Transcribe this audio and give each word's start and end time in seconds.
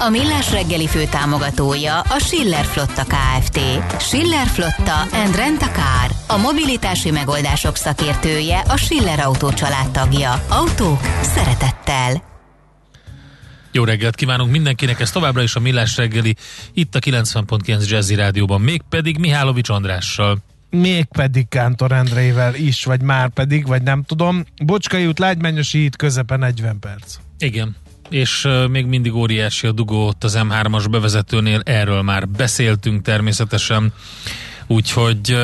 A 0.00 0.08
Millás 0.08 0.52
reggeli 0.52 0.86
fő 0.86 1.04
támogatója 1.04 2.00
a 2.00 2.18
Schiller 2.18 2.64
Flotta 2.64 3.04
KFT. 3.04 3.60
Schiller 4.00 4.46
Flotta 4.46 5.00
and 5.00 5.36
Rent 5.36 5.62
a 5.62 5.70
Car. 5.70 6.10
A 6.26 6.36
mobilitási 6.36 7.10
megoldások 7.10 7.76
szakértője 7.76 8.58
a 8.58 8.76
Schiller 8.76 9.20
Autó 9.20 9.50
tagja. 9.92 10.44
Autók 10.48 11.00
szeretettel. 11.22 12.22
Jó 13.72 13.84
reggelt 13.84 14.14
kívánunk 14.14 14.50
mindenkinek, 14.50 15.00
ez 15.00 15.10
továbbra 15.10 15.42
is 15.42 15.54
a 15.54 15.60
Millás 15.60 15.96
reggeli, 15.96 16.36
itt 16.72 16.94
a 16.94 16.98
90.9 16.98 17.88
Jazzy 17.88 18.14
Rádióban, 18.14 18.60
mégpedig 18.60 19.18
Mihálovics 19.18 19.68
Andrással. 19.68 20.38
Mégpedig 20.70 21.48
Kántor 21.48 21.92
Endrével 21.92 22.54
is, 22.54 22.84
vagy 22.84 23.02
már 23.02 23.28
pedig, 23.28 23.66
vagy 23.66 23.82
nem 23.82 24.02
tudom. 24.02 24.44
Bocskai 24.64 25.06
út, 25.06 25.18
Lágymányosi 25.18 25.78
híd, 25.78 25.96
közepe 25.96 26.36
40 26.36 26.78
perc. 26.78 27.16
Igen, 27.38 27.76
és 28.08 28.48
még 28.70 28.86
mindig 28.86 29.14
óriási 29.14 29.66
a 29.66 29.72
dugó 29.72 30.06
ott 30.06 30.24
az 30.24 30.38
M3-as 30.40 30.86
bevezetőnél, 30.90 31.60
erről 31.64 32.02
már 32.02 32.28
beszéltünk 32.28 33.02
természetesen. 33.02 33.92
Úgyhogy 34.66 35.36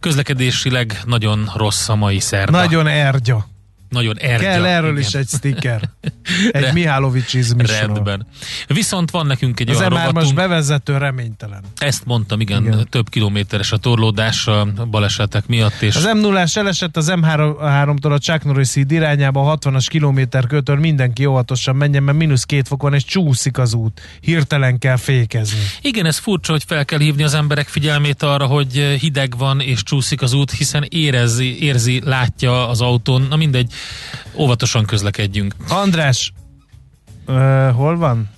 közlekedésileg 0.00 1.00
nagyon 1.04 1.50
rossz 1.54 1.88
a 1.88 1.94
mai 1.94 2.20
szerda. 2.20 2.58
Nagyon 2.58 2.86
ergya. 2.86 3.46
Nagyon 3.90 4.18
ergya. 4.18 4.42
Kell 4.44 4.64
erről 4.64 4.90
igen. 4.90 5.02
is 5.02 5.14
egy 5.14 5.28
sticker. 5.28 5.80
Egy 6.52 6.62
Re- 6.62 6.72
Mihálovicsizmisról. 6.72 7.78
Rendben. 7.78 8.26
Viszont 8.66 9.10
van 9.10 9.26
nekünk 9.26 9.60
egy 9.60 9.70
Az 9.70 9.76
olyan 9.76 9.92
M3-as 9.92 10.04
rovatunk, 10.06 10.34
bevezető 10.34 10.96
reménytelen. 10.96 11.62
ezt 11.76 12.04
mondtam, 12.04 12.40
igen, 12.40 12.62
Igen. 12.62 12.86
több 12.90 13.08
kilométeres 13.08 13.72
a 13.72 13.76
torlódás 13.76 14.46
a 14.46 14.64
balesetek 14.90 15.46
miatt, 15.46 15.80
és 15.80 15.96
Az 15.96 16.04
m 16.14 16.18
0 16.18 16.44
elesett 16.54 16.96
az 16.96 17.12
M3-tól 17.14 18.12
a 18.12 18.18
Chuck 18.18 18.44
Norris 18.44 18.74
híd 18.74 18.90
irányába 18.90 19.58
60-as 19.60 19.86
kilométer 19.88 20.46
kötör 20.46 20.78
mindenki 20.78 21.26
óvatosan 21.26 21.76
menjen, 21.76 22.02
mert 22.02 22.18
mínusz 22.18 22.44
két 22.44 22.68
fok 22.68 22.82
van, 22.82 22.94
és 22.94 23.04
csúszik 23.04 23.58
az 23.58 23.74
út. 23.74 24.00
Hirtelen 24.20 24.78
kell 24.78 24.96
fékezni. 24.96 25.58
Igen, 25.80 26.06
ez 26.06 26.18
furcsa, 26.18 26.52
hogy 26.52 26.64
fel 26.66 26.84
kell 26.84 26.98
hívni 26.98 27.22
az 27.22 27.34
emberek 27.34 27.68
figyelmét 27.68 28.22
arra, 28.22 28.46
hogy 28.46 28.96
hideg 29.00 29.36
van 29.38 29.60
és 29.60 29.82
csúszik 29.82 30.22
az 30.22 30.32
út, 30.32 30.50
hiszen 30.50 30.84
érezi, 30.88 31.62
érzi, 31.62 32.00
látja 32.04 32.68
az 32.68 32.80
autón. 32.80 33.26
Na 33.30 33.36
mindegy, 33.36 33.72
óvatosan 34.34 34.84
közlekedjünk. 34.84 35.54
András, 35.68 36.32
uh, 37.26 37.70
hol 37.70 37.96
van? 37.96 38.28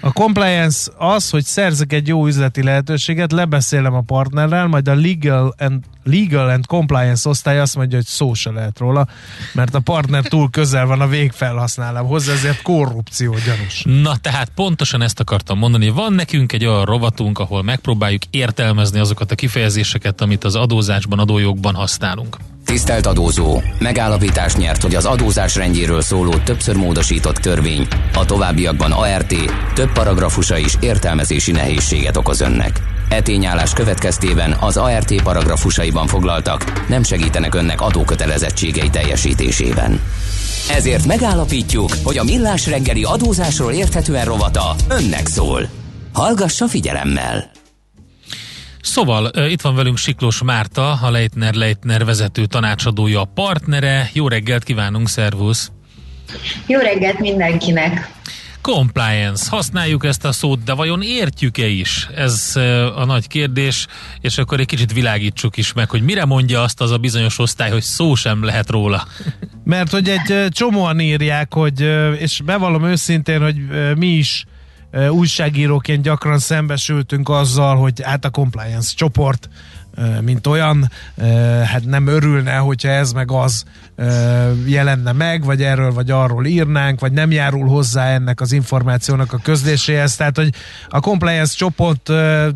A 0.00 0.12
compliance 0.12 0.90
az, 0.96 1.30
hogy 1.30 1.44
szerzek 1.44 1.92
egy 1.92 2.08
jó 2.08 2.26
üzleti 2.26 2.62
lehetőséget, 2.62 3.32
lebeszélem 3.32 3.94
a 3.94 4.00
partnerrel, 4.00 4.66
majd 4.66 4.88
a 4.88 4.94
legal 4.94 5.54
and, 5.58 5.84
legal 6.04 6.48
and 6.48 6.66
compliance 6.66 7.28
osztály 7.28 7.60
azt 7.60 7.76
mondja, 7.76 7.96
hogy 7.96 8.06
szó 8.06 8.34
se 8.34 8.50
lehet 8.50 8.78
róla, 8.78 9.06
mert 9.52 9.74
a 9.74 9.80
partner 9.80 10.22
túl 10.22 10.50
közel 10.50 10.86
van 10.86 11.00
a 11.00 11.06
végfelhasználóhoz, 11.06 12.28
ezért 12.28 12.62
korrupció 12.62 13.34
gyanús. 13.44 13.82
Na 14.02 14.16
tehát 14.16 14.50
pontosan 14.54 15.02
ezt 15.02 15.20
akartam 15.20 15.58
mondani. 15.58 15.88
Van 15.88 16.12
nekünk 16.12 16.52
egy 16.52 16.64
olyan 16.64 16.84
rovatunk, 16.84 17.38
ahol 17.38 17.62
megpróbáljuk 17.62 18.22
értelmezni 18.30 18.98
azokat 18.98 19.30
a 19.30 19.34
kifejezéseket, 19.34 20.20
amit 20.20 20.44
az 20.44 20.54
adózásban, 20.54 21.18
adójogban 21.18 21.74
használunk. 21.74 22.36
Tisztelt 22.64 23.06
adózó, 23.06 23.62
megállapítás 23.78 24.54
nyert, 24.56 24.82
hogy 24.82 24.94
az 24.94 25.04
adózás 25.04 25.54
rendjéről 25.54 26.00
szóló 26.00 26.32
többször 26.44 26.76
módosított 26.76 27.36
törvény 27.36 27.86
a 28.14 28.24
továbbiakban 28.24 28.92
ART 28.92 29.34
több 29.74 29.92
paragrafusa 29.92 30.56
is 30.56 30.74
értelmezési 30.80 31.52
nehézséget 31.52 32.16
okoz 32.16 32.40
önnek. 32.40 32.93
E 33.08 33.20
tényállás 33.20 33.72
következtében 33.72 34.56
az 34.60 34.76
ART 34.76 35.22
paragrafusaiban 35.22 36.06
foglaltak 36.06 36.88
nem 36.88 37.02
segítenek 37.02 37.54
önnek 37.54 37.80
adókötelezettségei 37.80 38.90
teljesítésében. 38.90 40.00
Ezért 40.70 41.06
megállapítjuk, 41.06 41.90
hogy 42.02 42.18
a 42.18 42.24
Millás 42.24 42.66
reggeli 42.66 43.04
adózásról 43.04 43.72
érthetően 43.72 44.24
rovata 44.24 44.74
önnek 44.88 45.26
szól. 45.26 45.68
Hallgassa 46.12 46.68
figyelemmel! 46.68 47.50
Szóval 48.82 49.30
itt 49.48 49.60
van 49.60 49.74
velünk 49.74 49.96
Siklós 49.96 50.42
Márta, 50.42 50.92
a 50.92 51.10
Leitner 51.10 51.54
Leitner 51.54 52.04
vezető 52.04 52.46
tanácsadója, 52.46 53.20
a 53.20 53.30
partnere. 53.34 54.10
Jó 54.12 54.28
reggelt 54.28 54.64
kívánunk, 54.64 55.08
szervusz! 55.08 55.70
Jó 56.66 56.78
reggelt 56.78 57.18
mindenkinek! 57.18 58.12
Compliance, 58.72 59.50
használjuk 59.50 60.04
ezt 60.04 60.24
a 60.24 60.32
szót, 60.32 60.62
de 60.62 60.72
vajon 60.72 61.02
értjük-e 61.02 61.66
is? 61.66 62.08
Ez 62.14 62.52
a 62.94 63.04
nagy 63.04 63.26
kérdés, 63.26 63.86
és 64.20 64.38
akkor 64.38 64.60
egy 64.60 64.66
kicsit 64.66 64.92
világítsuk 64.92 65.56
is 65.56 65.72
meg, 65.72 65.90
hogy 65.90 66.02
mire 66.02 66.24
mondja 66.24 66.62
azt 66.62 66.80
az 66.80 66.90
a 66.90 66.98
bizonyos 66.98 67.38
osztály, 67.38 67.70
hogy 67.70 67.82
szó 67.82 68.14
sem 68.14 68.44
lehet 68.44 68.70
róla. 68.70 69.06
Mert 69.64 69.90
hogy 69.90 70.08
egy 70.08 70.48
csomóan 70.48 71.00
írják, 71.00 71.54
hogy, 71.54 71.80
és 72.18 72.40
bevallom 72.44 72.84
őszintén, 72.84 73.42
hogy 73.42 73.56
mi 73.96 74.06
is 74.06 74.44
újságíróként 75.10 76.02
gyakran 76.02 76.38
szembesültünk 76.38 77.28
azzal, 77.28 77.76
hogy 77.76 78.02
hát 78.02 78.24
a 78.24 78.30
compliance 78.30 78.92
csoport 78.96 79.48
mint 80.24 80.46
olyan, 80.46 80.90
hát 81.64 81.84
nem 81.84 82.06
örülne, 82.06 82.54
hogyha 82.54 82.88
ez 82.88 83.12
meg 83.12 83.30
az 83.30 83.64
jelenne 84.66 85.12
meg, 85.12 85.44
vagy 85.44 85.62
erről 85.62 85.92
vagy 85.92 86.10
arról 86.10 86.46
írnánk, 86.46 87.00
vagy 87.00 87.12
nem 87.12 87.30
járul 87.30 87.68
hozzá 87.68 88.06
ennek 88.06 88.40
az 88.40 88.52
információnak 88.52 89.32
a 89.32 89.40
közléséhez. 89.42 90.16
Tehát, 90.16 90.36
hogy 90.36 90.50
a 90.88 91.00
compliance 91.00 91.54
csoport 91.56 92.10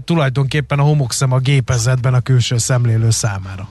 tulajdonképpen 0.05 0.79
a 0.79 0.83
homokszem 0.83 1.33
a 1.33 1.39
gépezetben 1.39 2.15
a 2.15 2.21
külső 2.21 2.59
szemlélő 2.59 3.11
számára. 3.11 3.69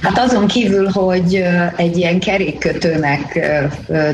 Hát 0.00 0.18
azon 0.18 0.46
kívül, 0.46 0.88
hogy 0.88 1.44
egy 1.76 1.96
ilyen 1.96 2.20
kerékkötőnek 2.20 3.38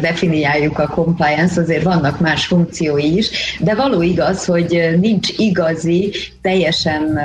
definiáljuk 0.01 0.79
a 0.79 0.87
compliance, 0.87 1.61
azért 1.61 1.83
vannak 1.83 2.21
más 2.21 2.47
funkciói 2.47 3.17
is, 3.17 3.57
de 3.61 3.75
való 3.75 4.03
igaz, 4.03 4.45
hogy 4.45 4.97
nincs 5.01 5.29
igazi, 5.37 6.13
teljesen 6.49 7.19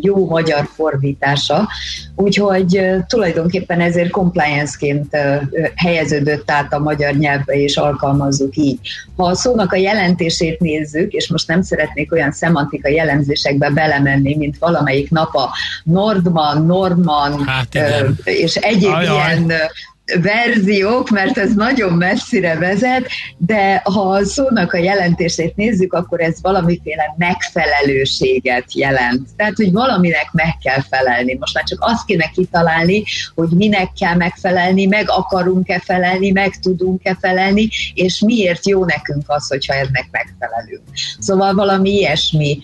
jó 0.00 0.26
magyar 0.26 0.68
fordítása, 0.74 1.68
úgyhogy 2.14 2.80
tulajdonképpen 3.06 3.80
ezért 3.80 4.10
compliance-ként 4.10 5.16
helyeződött 5.74 6.50
át 6.50 6.72
a 6.72 6.78
magyar 6.78 7.14
nyelvbe, 7.14 7.54
és 7.54 7.76
alkalmazzuk 7.76 8.56
így. 8.56 8.78
Ha 9.16 9.24
a 9.24 9.34
szónak 9.34 9.72
a 9.72 9.76
jelentését 9.76 10.60
nézzük, 10.60 11.12
és 11.12 11.28
most 11.28 11.48
nem 11.48 11.62
szeretnék 11.62 12.12
olyan 12.12 12.32
szemantikai 12.32 12.94
jellemzésekbe 12.94 13.70
belemenni, 13.70 14.36
mint 14.36 14.58
valamelyik 14.58 15.10
nap 15.10 15.34
a 15.34 15.50
Nordman, 15.84 16.66
Norman, 16.66 17.44
Hát 17.46 17.74
igen. 17.74 18.18
és 18.24 18.54
egyéb 18.54 18.92
Ajaj. 18.92 19.14
ilyen 19.14 19.52
verziók, 20.20 21.10
mert 21.10 21.38
ez 21.38 21.54
nagyon 21.54 21.92
messzire 21.92 22.54
vezet, 22.54 23.08
de 23.36 23.80
ha 23.84 24.00
a 24.00 24.24
szónak 24.24 24.72
a 24.72 24.78
jelentését 24.78 25.56
nézzük, 25.56 25.92
akkor 25.92 26.20
ez 26.20 26.38
valamiféle 26.42 27.14
megfelelőséget 27.16 28.74
jelent. 28.74 29.28
Tehát, 29.36 29.56
hogy 29.56 29.72
valaminek 29.72 30.28
meg 30.32 30.56
kell 30.62 30.80
felelni. 30.90 31.36
Most 31.40 31.54
már 31.54 31.64
csak 31.64 31.78
azt 31.80 32.04
kéne 32.04 32.30
kitalálni, 32.34 33.04
hogy 33.34 33.48
minek 33.48 33.88
kell 33.98 34.14
megfelelni, 34.14 34.86
meg 34.86 35.04
akarunk-e 35.08 35.80
felelni, 35.84 36.30
meg 36.30 36.58
tudunk-e 36.62 37.16
felelni, 37.20 37.68
és 37.94 38.20
miért 38.20 38.68
jó 38.68 38.84
nekünk 38.84 39.24
az, 39.26 39.48
hogyha 39.48 39.74
ennek 39.74 40.08
megfelelünk. 40.10 40.82
Szóval 41.18 41.54
valami 41.54 41.90
ilyesmi 41.90 42.58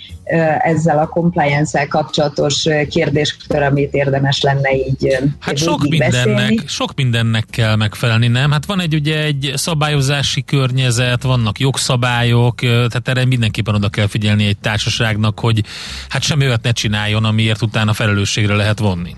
ezzel 0.59 0.99
a 0.99 1.07
compliance-el 1.07 1.87
kapcsolatos 1.87 2.67
kérdéskör, 2.89 3.63
amit 3.63 3.95
érdemes 3.95 4.41
lenne 4.41 4.75
így 4.75 5.19
Hát 5.41 5.57
sok 5.57 5.89
mindennek, 5.89 6.69
sok 6.69 6.95
mindennek 6.95 7.38
kell 7.51 7.77
megfelelni, 7.77 8.27
nem? 8.27 8.51
Hát 8.51 8.67
van 8.67 8.81
egy 8.81 8.95
ugye 8.95 9.23
egy 9.23 9.53
szabályozási 9.55 10.45
környezet, 10.45 11.23
vannak 11.23 11.59
jogszabályok, 11.59 12.61
tehát 12.61 13.09
erre 13.09 13.25
mindenképpen 13.25 13.75
oda 13.75 13.89
kell 13.89 14.07
figyelni 14.07 14.47
egy 14.47 14.59
társaságnak, 14.59 15.41
hogy 15.41 15.65
hát 16.09 16.23
semmi 16.23 16.45
olyat 16.47 16.63
ne 16.63 16.71
csináljon, 16.71 17.25
amiért 17.25 17.63
utána 17.63 17.93
felelősségre 17.93 18.55
lehet 18.55 18.79
vonni. 18.79 19.15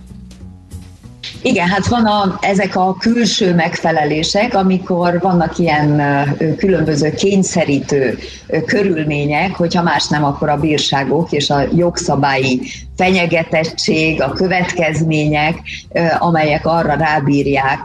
Igen, 1.42 1.68
hát 1.68 1.86
van 1.86 2.06
a, 2.06 2.38
ezek 2.40 2.76
a 2.76 2.96
külső 2.96 3.54
megfelelések, 3.54 4.54
amikor 4.54 5.20
vannak 5.20 5.58
ilyen 5.58 6.02
különböző 6.56 7.14
kényszerítő 7.14 8.18
körülmények, 8.66 9.54
hogyha 9.54 9.82
más 9.82 10.08
nem, 10.08 10.24
akkor 10.24 10.48
a 10.48 10.56
bírságok 10.56 11.32
és 11.32 11.50
a 11.50 11.62
jogszabályi 11.76 12.60
fenyegetettség, 13.00 14.22
a 14.22 14.32
következmények, 14.32 15.58
amelyek 16.18 16.66
arra 16.66 16.94
rábírják 16.94 17.80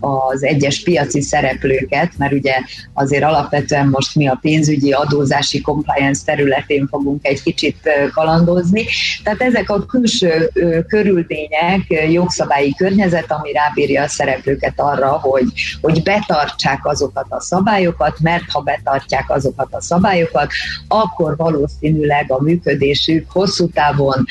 az 0.00 0.44
egyes 0.44 0.82
piaci 0.82 1.20
szereplőket, 1.20 2.12
mert 2.16 2.32
ugye 2.32 2.54
azért 2.92 3.22
alapvetően 3.22 3.88
most 3.88 4.14
mi 4.14 4.28
a 4.28 4.38
pénzügyi 4.40 4.92
adózási 4.92 5.60
compliance 5.60 6.22
területén 6.24 6.86
fogunk 6.90 7.26
egy 7.26 7.42
kicsit 7.42 7.76
kalandozni. 8.14 8.84
Tehát 9.22 9.40
ezek 9.40 9.70
a 9.70 9.86
külső 9.86 10.50
körülmények, 10.88 12.10
jogszabályi 12.10 12.74
környezet, 12.74 13.32
ami 13.32 13.52
rábírja 13.52 14.02
a 14.02 14.08
szereplőket 14.08 14.74
arra, 14.76 15.08
hogy, 15.08 15.46
hogy 15.80 16.02
betartsák 16.02 16.86
azokat 16.86 17.26
a 17.28 17.40
szabályokat, 17.40 18.16
mert 18.20 18.44
ha 18.52 18.60
betartják 18.60 19.30
azokat 19.30 19.68
a 19.70 19.80
szabályokat, 19.80 20.50
akkor 20.88 21.36
valószínűleg 21.36 22.24
a 22.28 22.42
működésük 22.42 23.30
hosszú 23.30 23.68
távon 23.68 24.24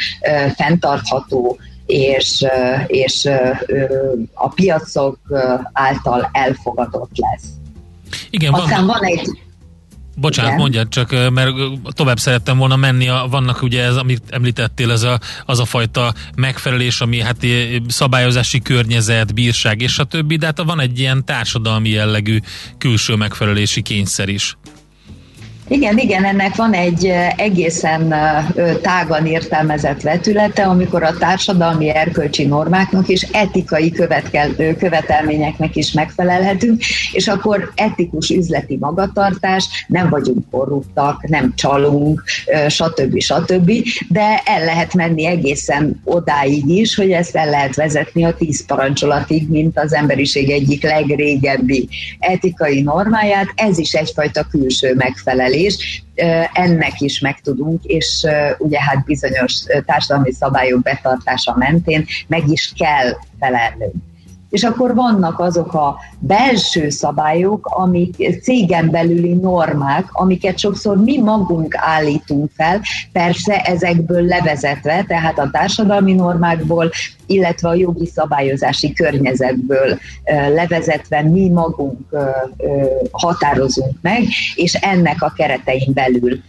fenntartható, 0.56 1.58
és, 1.86 2.46
és 2.88 3.30
a 4.34 4.50
piacok 4.50 5.20
által 5.74 6.30
elfogadott 6.32 7.12
lesz. 7.14 7.46
Igen, 8.30 8.54
Aztán 8.54 8.86
van, 8.86 8.98
van 9.00 9.04
egy 9.04 9.44
Bocsánat, 10.18 10.52
Igen. 10.52 10.62
mondjad 10.62 10.88
csak, 10.90 11.32
mert 11.32 11.52
tovább 11.90 12.20
szerettem 12.20 12.58
volna 12.58 12.76
menni, 12.76 13.08
a, 13.08 13.28
vannak 13.30 13.62
ugye 13.62 13.84
ez, 13.84 13.96
amit 13.96 14.24
említettél, 14.30 14.92
ez 14.92 15.04
a, 15.04 15.20
az 15.46 15.60
a 15.60 15.66
fajta 15.66 16.14
megfelelés, 16.36 17.02
ami 17.02 17.22
hát 17.22 17.38
szabályozási 17.88 18.62
környezet, 18.62 19.34
bírság 19.34 19.82
és 19.82 20.00
a 20.00 20.04
többi, 20.04 20.36
de 20.36 20.46
hát 20.46 20.64
van 20.64 20.80
egy 20.80 21.00
ilyen 21.00 21.26
társadalmi 21.26 21.90
jellegű 21.90 22.40
külső 22.78 23.16
megfelelési 23.16 23.82
kényszer 23.82 24.30
is. 24.30 24.58
Igen, 25.68 25.98
igen, 25.98 26.26
ennek 26.26 26.56
van 26.56 26.74
egy 26.74 27.06
egészen 27.38 28.14
tágan 28.82 29.26
értelmezett 29.26 30.02
vetülete, 30.02 30.64
amikor 30.64 31.04
a 31.04 31.18
társadalmi 31.18 31.90
erkölcsi 31.90 32.46
normáknak 32.46 33.08
és 33.08 33.28
etikai 33.32 33.92
követkel, 33.92 34.56
követelményeknek 34.78 35.76
is 35.76 35.92
megfelelhetünk, 35.92 36.82
és 37.12 37.28
akkor 37.28 37.72
etikus 37.76 38.30
üzleti 38.30 38.78
magatartás, 38.80 39.86
nem 39.88 40.10
vagyunk 40.10 40.50
korruptak, 40.52 41.28
nem 41.28 41.54
csalunk, 41.56 42.24
stb. 42.68 43.20
stb. 43.20 43.72
De 44.10 44.42
el 44.46 44.66
lehet 44.66 44.94
menni 44.94 45.26
egészen 45.26 46.02
odáig 46.04 46.68
is, 46.68 46.96
hogy 46.96 47.12
ezt 47.12 47.36
el 47.36 47.50
lehet 47.50 47.76
vezetni 47.76 48.24
a 48.24 48.34
tíz 48.34 48.66
parancsolatig, 48.66 49.50
mint 49.50 49.80
az 49.80 49.94
emberiség 49.94 50.50
egyik 50.50 50.84
legrégebbi 50.84 51.90
etikai 52.20 52.82
normáját. 52.82 53.48
Ez 53.56 53.78
is 53.78 53.94
egyfajta 53.94 54.44
külső 54.52 54.94
megfelelés 54.96 55.54
megfelelés, 55.56 56.04
ennek 56.54 57.02
is 57.02 57.20
megtudunk, 57.20 57.84
és 57.84 58.26
ugye 58.58 58.82
hát 58.82 59.06
bizonyos 59.06 59.64
társadalmi 59.86 60.32
szabályok 60.32 60.82
betartása 60.82 61.56
mentén 61.58 62.06
meg 62.28 62.48
is 62.48 62.74
kell 62.78 63.18
felelnünk 63.40 63.94
és 64.56 64.64
akkor 64.64 64.96
vannak 64.96 65.40
azok 65.40 65.74
a 65.74 65.96
belső 66.20 66.90
szabályok, 66.90 67.66
amik 67.66 68.42
cégen 68.42 68.90
belüli 68.90 69.34
normák, 69.34 70.10
amiket 70.12 70.58
sokszor 70.58 70.98
mi 70.98 71.18
magunk 71.18 71.76
állítunk 71.78 72.52
fel, 72.56 72.82
persze 73.12 73.62
ezekből 73.62 74.22
levezetve, 74.22 75.04
tehát 75.08 75.40
a 75.40 75.50
társadalmi 75.52 76.14
normákból, 76.14 76.92
illetve 77.26 77.70
a 77.70 77.74
jogi 77.74 78.06
szabályozási 78.06 78.94
környezetből 78.94 79.98
levezetve 80.54 81.22
mi 81.22 81.50
magunk 81.50 82.00
határozunk 83.12 83.96
meg, 84.02 84.24
és 84.56 84.74
ennek 84.74 85.22
a 85.22 85.34
keretein 85.36 85.94
belül 85.94 86.42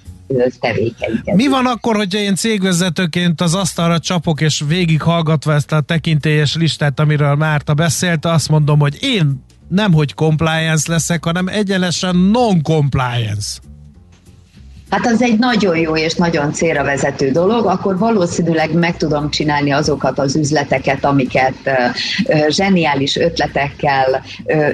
tevékenykedik. 0.60 1.34
Mi 1.34 1.46
van 1.46 1.66
akkor, 1.66 1.96
hogyha 1.96 2.18
én 2.18 2.34
cégvezetőként 2.34 3.40
az 3.40 3.54
asztalra 3.54 3.98
csapok, 3.98 4.40
és 4.40 4.64
végighallgatva 4.68 5.52
ezt 5.52 5.72
a 5.72 5.80
tekintélyes 5.80 6.54
listát, 6.54 7.00
amiről 7.00 7.34
Márta 7.34 7.74
beszélt, 7.74 8.24
azt 8.24 8.48
mondom, 8.48 8.78
hogy 8.78 8.96
én 9.00 9.44
nem 9.68 9.92
hogy 9.92 10.14
compliance 10.14 10.92
leszek, 10.92 11.24
hanem 11.24 11.48
egyenesen 11.48 12.16
non-compliance. 12.16 13.58
Hát 14.90 15.06
az 15.06 15.22
egy 15.22 15.38
nagyon 15.38 15.76
jó 15.76 15.96
és 15.96 16.14
nagyon 16.14 16.52
célra 16.52 16.84
vezető 16.84 17.30
dolog, 17.30 17.66
akkor 17.66 17.98
valószínűleg 17.98 18.72
meg 18.72 18.96
tudom 18.96 19.30
csinálni 19.30 19.70
azokat 19.70 20.18
az 20.18 20.36
üzleteket, 20.36 21.04
amiket 21.04 21.54
zseniális 22.48 23.16
ötletekkel 23.16 24.22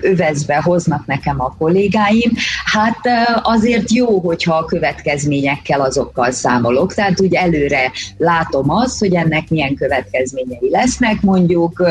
övezve 0.01 0.57
hoznak 0.57 1.07
nekem 1.07 1.41
a 1.41 1.55
kollégáim. 1.59 2.33
Hát 2.65 2.99
azért 3.43 3.93
jó, 3.93 4.21
hogyha 4.21 4.55
a 4.57 4.65
következményekkel 4.65 5.81
azokkal 5.81 6.31
számolok, 6.31 6.95
tehát 6.95 7.21
úgy 7.21 7.35
előre 7.35 7.91
látom 8.19 8.71
azt, 8.71 8.99
hogy 8.99 9.15
ennek 9.15 9.49
milyen 9.49 9.75
következményei 9.75 10.71
lesznek, 10.71 11.21
mondjuk, 11.21 11.83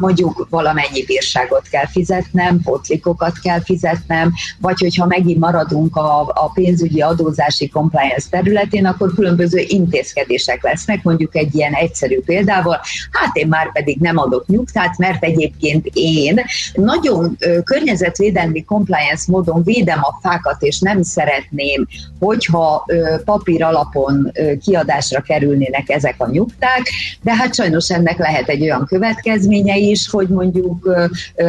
mondjuk 0.00 0.46
valamennyi 0.50 1.04
bírságot 1.06 1.68
kell 1.70 1.86
fizetnem, 1.86 2.60
potlikokat 2.62 3.38
kell 3.38 3.60
fizetnem, 3.60 4.32
vagy 4.60 4.80
hogyha 4.80 5.06
megint 5.06 5.40
maradunk 5.40 5.96
a, 5.96 6.20
a 6.20 6.50
pénzügyi 6.54 7.00
adó 7.00 7.32
adózási 7.34 7.68
compliance 7.68 8.26
területén, 8.30 8.86
akkor 8.86 9.14
különböző 9.14 9.64
intézkedések 9.66 10.62
lesznek, 10.62 11.02
mondjuk 11.02 11.36
egy 11.36 11.54
ilyen 11.54 11.72
egyszerű 11.72 12.20
példával, 12.20 12.80
hát 13.10 13.36
én 13.36 13.46
már 13.46 13.72
pedig 13.72 13.98
nem 14.00 14.18
adok 14.18 14.46
nyugtát, 14.46 14.98
mert 14.98 15.24
egyébként 15.24 15.86
én 15.92 16.44
nagyon 16.74 17.38
környezetvédelmi 17.64 18.64
compliance 18.64 19.24
módon 19.26 19.62
védem 19.62 19.98
a 20.02 20.18
fákat, 20.22 20.62
és 20.62 20.78
nem 20.78 21.02
szeretném, 21.02 21.86
hogyha 22.18 22.86
papír 23.24 23.62
alapon 23.62 24.32
kiadásra 24.64 25.20
kerülnének 25.20 25.90
ezek 25.90 26.14
a 26.18 26.30
nyugták, 26.30 26.82
de 27.22 27.34
hát 27.34 27.54
sajnos 27.54 27.90
ennek 27.90 28.18
lehet 28.18 28.48
egy 28.48 28.62
olyan 28.62 28.86
következménye 28.86 29.76
is, 29.76 30.08
hogy 30.10 30.28
mondjuk 30.28 30.96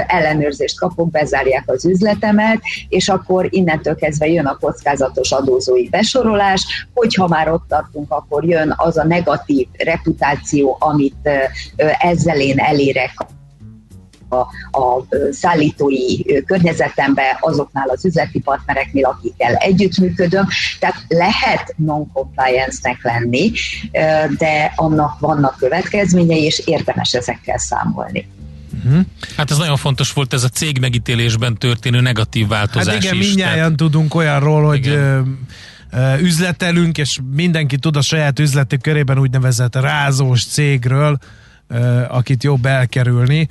ellenőrzést 0.07 0.79
kapok, 0.79 1.11
bezárják 1.11 1.63
az 1.65 1.85
üzletemet, 1.85 2.61
és 2.89 3.09
akkor 3.09 3.47
innentől 3.49 3.95
kezdve 3.95 4.27
jön 4.27 4.45
a 4.45 4.57
kockázatos 4.57 5.31
adózó 5.31 5.74
fogyasztói 5.75 5.89
besorolás, 5.89 6.87
hogyha 6.93 7.27
már 7.27 7.51
ott 7.51 7.67
tartunk, 7.67 8.11
akkor 8.11 8.45
jön 8.45 8.73
az 8.77 8.97
a 8.97 9.03
negatív 9.03 9.67
reputáció, 9.77 10.77
amit 10.79 11.29
ezzel 11.99 12.39
én 12.39 12.59
elérek 12.59 13.13
a, 14.29 14.37
a 14.79 15.05
szállítói 15.31 16.23
környezetembe, 16.45 17.37
azoknál 17.39 17.89
az 17.89 18.05
üzleti 18.05 18.39
partnereknél, 18.39 19.05
akikkel 19.05 19.55
együttműködöm. 19.55 20.47
Tehát 20.79 20.95
lehet 21.07 21.73
non-compliance-nek 21.77 23.03
lenni, 23.03 23.51
de 24.37 24.73
annak 24.75 25.19
vannak 25.19 25.55
következményei, 25.57 26.43
és 26.43 26.61
érdemes 26.65 27.13
ezekkel 27.13 27.57
számolni. 27.57 28.27
Uh-huh. 28.83 29.05
Hát 29.37 29.51
ez 29.51 29.57
nagyon 29.57 29.77
fontos 29.77 30.13
volt 30.13 30.33
ez 30.33 30.43
a 30.43 30.49
cég 30.49 30.79
megítélésben 30.79 31.57
történő 31.57 32.01
negatív 32.01 32.47
változás 32.47 32.93
Hát 32.93 33.03
igen, 33.03 33.15
is, 33.15 33.27
mindjárt 33.27 33.55
tehát... 33.55 33.75
tudunk 33.75 34.15
olyanról, 34.15 34.65
hogy 34.65 34.85
igen. 34.85 35.47
üzletelünk, 36.21 36.97
és 36.97 37.19
mindenki 37.33 37.77
tud 37.77 37.95
a 37.95 38.01
saját 38.01 38.39
üzleti 38.39 38.77
körében 38.77 39.19
úgynevezett 39.19 39.75
rázós 39.75 40.45
cégről, 40.45 41.17
akit 42.07 42.43
jobb 42.43 42.65
elkerülni 42.65 43.47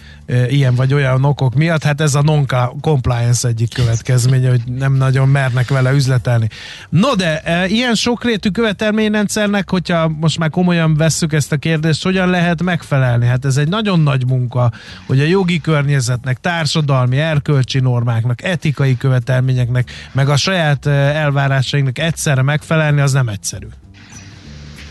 ilyen 0.48 0.74
vagy 0.74 0.94
olyan 0.94 1.24
okok 1.24 1.54
miatt. 1.54 1.82
Hát 1.82 2.00
ez 2.00 2.14
a 2.14 2.22
non-compliance 2.22 3.48
egyik 3.48 3.74
következménye, 3.74 4.48
hogy 4.48 4.62
nem 4.66 4.92
nagyon 4.94 5.28
mernek 5.28 5.68
vele 5.68 5.92
üzletelni. 5.92 6.48
No 6.88 7.14
de 7.14 7.42
ilyen 7.68 7.94
sokrétű 7.94 8.48
követelményrendszernek, 8.48 9.70
hogyha 9.70 10.08
most 10.08 10.38
már 10.38 10.50
komolyan 10.50 10.96
vesszük 10.96 11.32
ezt 11.32 11.52
a 11.52 11.56
kérdést, 11.56 12.02
hogyan 12.02 12.28
lehet 12.28 12.62
megfelelni? 12.62 13.26
Hát 13.26 13.44
ez 13.44 13.56
egy 13.56 13.68
nagyon 13.68 14.00
nagy 14.00 14.26
munka, 14.26 14.72
hogy 15.06 15.20
a 15.20 15.24
jogi 15.24 15.60
környezetnek, 15.60 16.40
társadalmi, 16.40 17.18
erkölcsi 17.18 17.80
normáknak, 17.80 18.42
etikai 18.42 18.96
követelményeknek, 18.96 19.90
meg 20.12 20.28
a 20.28 20.36
saját 20.36 20.86
elvárásainknak 20.86 21.98
egyszerre 21.98 22.42
megfelelni, 22.42 23.00
az 23.00 23.12
nem 23.12 23.28
egyszerű. 23.28 23.66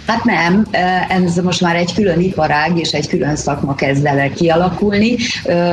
Hát 0.08 0.24
nem, 0.24 0.68
ez 1.10 1.36
most 1.36 1.62
már 1.62 1.76
egy 1.76 1.94
külön 1.94 2.20
iparág 2.20 2.78
és 2.78 2.92
egy 2.92 3.08
külön 3.08 3.36
szakma 3.36 3.76
kezd 3.76 4.06
el 4.06 4.30
kialakulni. 4.30 5.16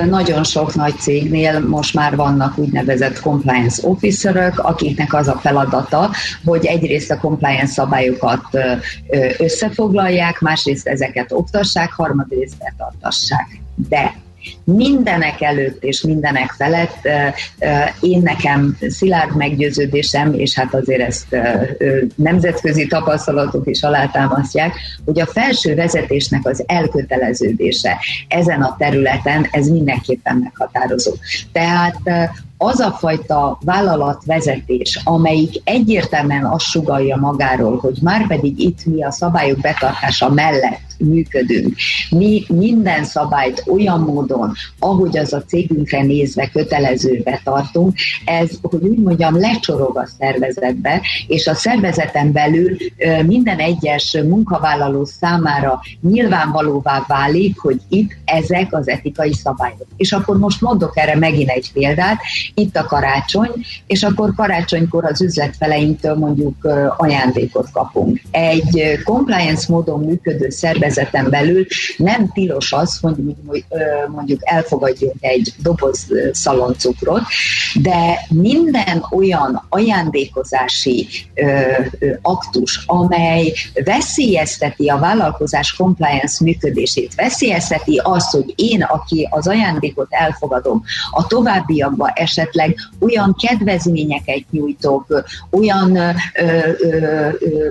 Nagyon 0.08 0.44
sok 0.44 0.74
nagy 0.74 0.98
cégnél 0.98 1.60
most 1.60 1.94
már 1.94 2.16
vannak 2.16 2.58
úgynevezett 2.58 3.20
compliance 3.20 3.88
officerök, 3.88 4.58
akiknek 4.58 5.14
az 5.14 5.28
a 5.28 5.38
feladata, 5.38 6.10
hogy 6.44 6.66
egyrészt 6.66 7.10
a 7.10 7.16
compliance 7.16 7.72
szabályokat 7.72 8.42
összefoglalják, 9.38 10.40
másrészt 10.40 10.86
ezeket 10.86 11.32
oktassák, 11.32 11.92
harmadrészt 11.92 12.58
betartassák. 12.58 13.60
De 13.88 14.14
mindenek 14.64 15.40
előtt 15.40 15.84
és 15.84 16.02
mindenek 16.02 16.50
felett 16.50 17.08
én 18.00 18.22
nekem 18.22 18.76
szilárd 18.88 19.36
meggyőződésem, 19.36 20.34
és 20.34 20.54
hát 20.54 20.74
azért 20.74 21.00
ezt 21.00 21.36
nemzetközi 22.14 22.86
tapasztalatok 22.86 23.66
is 23.66 23.82
alátámasztják, 23.82 24.74
hogy 25.04 25.20
a 25.20 25.26
felső 25.26 25.74
vezetésnek 25.74 26.46
az 26.46 26.64
elköteleződése 26.66 27.98
ezen 28.28 28.62
a 28.62 28.76
területen, 28.78 29.46
ez 29.50 29.68
mindenképpen 29.68 30.36
meghatározó. 30.36 31.12
Tehát 31.52 32.00
az 32.62 32.80
a 32.80 32.90
fajta 32.90 33.58
vállalatvezetés, 33.64 35.00
amelyik 35.04 35.60
egyértelműen 35.64 36.44
azt 36.44 36.64
sugalja 36.64 37.16
magáról, 37.16 37.78
hogy 37.78 37.98
már 38.02 38.26
pedig 38.26 38.58
itt 38.58 38.84
mi 38.84 39.04
a 39.04 39.10
szabályok 39.10 39.58
betartása 39.58 40.28
mellett 40.28 40.90
működünk. 40.98 41.74
Mi 42.10 42.44
minden 42.48 43.04
szabályt 43.04 43.64
olyan 43.66 44.00
módon, 44.00 44.52
ahogy 44.78 45.18
az 45.18 45.32
a 45.32 45.42
cégünkre 45.42 46.02
nézve 46.02 46.48
kötelezőbe 46.48 47.40
tartunk, 47.44 47.94
ez, 48.24 48.50
hogy 48.62 48.82
úgy 48.82 48.98
mondjam, 48.98 49.38
lecsorog 49.38 49.96
a 49.98 50.08
szervezetbe, 50.18 51.00
és 51.26 51.46
a 51.46 51.54
szervezeten 51.54 52.32
belül 52.32 52.76
minden 53.26 53.58
egyes 53.58 54.16
munkavállaló 54.28 55.04
számára 55.04 55.80
nyilvánvalóvá 56.00 57.04
válik, 57.08 57.58
hogy 57.58 57.80
itt 57.88 58.10
ezek 58.24 58.74
az 58.74 58.88
etikai 58.88 59.32
szabályok. 59.32 59.86
És 59.96 60.12
akkor 60.12 60.38
most 60.38 60.60
mondok 60.60 60.98
erre 60.98 61.16
megint 61.16 61.50
egy 61.50 61.72
példát, 61.72 62.18
itt 62.54 62.76
a 62.76 62.84
karácsony, 62.84 63.50
és 63.86 64.02
akkor 64.02 64.34
karácsonykor 64.34 65.04
az 65.04 65.22
üzletfeleinktől 65.22 66.14
mondjuk 66.14 66.68
ajándékot 66.96 67.70
kapunk. 67.72 68.20
Egy 68.30 68.98
compliance 69.04 69.66
módon 69.68 70.00
működő 70.00 70.50
szervezet 70.50 71.00
szervezeten 71.00 71.30
belül 71.30 71.66
nem 71.96 72.32
tilos 72.32 72.72
az, 72.72 72.98
hogy 73.00 73.14
mondjuk 74.08 74.40
elfogadjunk 74.40 75.14
egy 75.20 75.54
doboz 75.62 76.06
szaloncukrot, 76.32 77.22
de 77.82 78.26
minden 78.28 79.04
olyan 79.10 79.66
ajándékozási 79.68 81.08
aktus, 82.22 82.82
amely 82.86 83.52
veszélyezteti 83.84 84.88
a 84.88 84.98
vállalkozás 84.98 85.72
compliance 85.72 86.44
működését, 86.44 87.14
veszélyezteti 87.14 88.00
azt, 88.02 88.30
hogy 88.30 88.52
én, 88.56 88.82
aki 88.82 89.28
az 89.30 89.48
ajándékot 89.48 90.06
elfogadom, 90.10 90.82
a 91.10 91.26
továbbiakban 91.26 92.10
esetleg 92.14 92.39
olyan 92.98 93.36
kedvezményeket 93.40 94.44
nyújtok, 94.50 95.24
olyan 95.50 95.96
ö, 95.96 96.10
ö, 96.34 97.30
ö, 97.40 97.68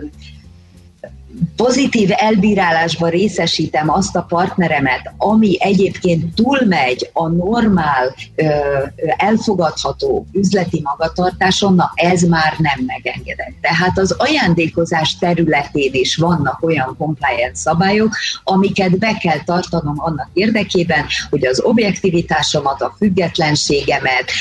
pozitív 1.55 2.09
elbírálásba 2.12 3.07
részesítem 3.07 3.91
azt 3.91 4.15
a 4.15 4.21
partneremet, 4.21 5.13
ami 5.17 5.57
egyébként 5.59 6.33
túlmegy 6.36 7.09
a 7.13 7.27
normál, 7.27 8.15
elfogadható 9.17 10.25
üzleti 10.31 10.81
magatartáson, 10.83 11.75
na 11.75 11.91
ez 11.95 12.21
már 12.21 12.55
nem 12.57 12.86
megengedett. 12.86 13.53
Tehát 13.62 13.98
az 13.98 14.12
ajándékozás 14.12 15.17
területén 15.17 15.93
is 15.93 16.15
vannak 16.15 16.63
olyan 16.63 16.95
compliance 16.98 17.55
szabályok, 17.55 18.15
amiket 18.43 18.98
be 18.98 19.17
kell 19.17 19.43
tartanom 19.45 19.95
annak 19.98 20.29
érdekében, 20.33 21.05
hogy 21.29 21.45
az 21.45 21.62
objektivitásomat, 21.62 22.81
a 22.81 22.95
függetlenségemet, 22.98 24.31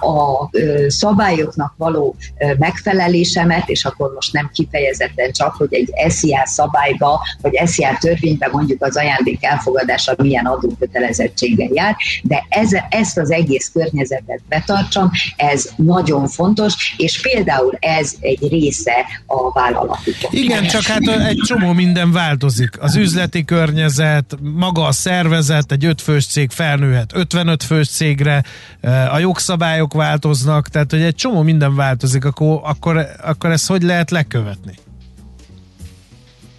a 0.00 0.50
szabályoknak 0.88 1.74
való 1.76 2.16
megfelelésemet, 2.58 3.68
és 3.68 3.84
akkor 3.84 4.12
most 4.14 4.32
nem 4.32 4.50
kifejezetten 4.54 5.32
csak, 5.32 5.54
hogy 5.54 5.74
egy 5.74 5.90
SZIA 6.26 6.42
szabályba, 6.46 7.20
vagy 7.40 7.60
SZIA 7.64 7.96
törvénybe 8.00 8.48
mondjuk 8.52 8.82
az 8.82 8.96
ajándék 8.96 9.44
elfogadása 9.44 10.14
milyen 10.16 10.46
adókötelezettséggel 10.46 11.68
jár, 11.72 11.96
de 12.22 12.46
ez, 12.48 12.70
ezt 12.88 13.18
az 13.18 13.30
egész 13.30 13.70
környezetet 13.72 14.40
betartsam, 14.48 15.10
ez 15.36 15.68
nagyon 15.76 16.28
fontos, 16.28 16.94
és 16.96 17.20
például 17.20 17.76
ez 17.80 18.12
egy 18.20 18.48
része 18.48 19.04
a 19.26 19.52
vállalatukon. 19.52 20.30
Igen, 20.30 20.66
csak 20.66 20.82
hát 20.82 21.08
egy 21.08 21.40
csomó 21.46 21.72
minden 21.72 22.12
változik. 22.12 22.80
Az 22.80 22.96
üzleti 22.96 23.44
környezet, 23.44 24.36
maga 24.40 24.86
a 24.86 24.92
szervezet, 24.92 25.72
egy 25.72 25.84
ötfős 25.84 26.26
cég 26.26 26.50
felnőhet 26.50 27.10
55 27.14 27.62
fős 27.62 27.88
cégre, 27.88 28.42
a 29.12 29.18
jogszabályok 29.18 29.92
változnak, 29.92 30.68
tehát 30.68 30.90
hogy 30.90 31.02
egy 31.02 31.14
csomó 31.14 31.42
minden 31.42 31.74
változik, 31.74 32.24
akkor, 32.24 32.60
akkor, 32.62 33.06
akkor 33.22 33.50
ezt 33.50 33.68
hogy 33.68 33.82
lehet 33.82 34.10
lekövetni? 34.10 34.72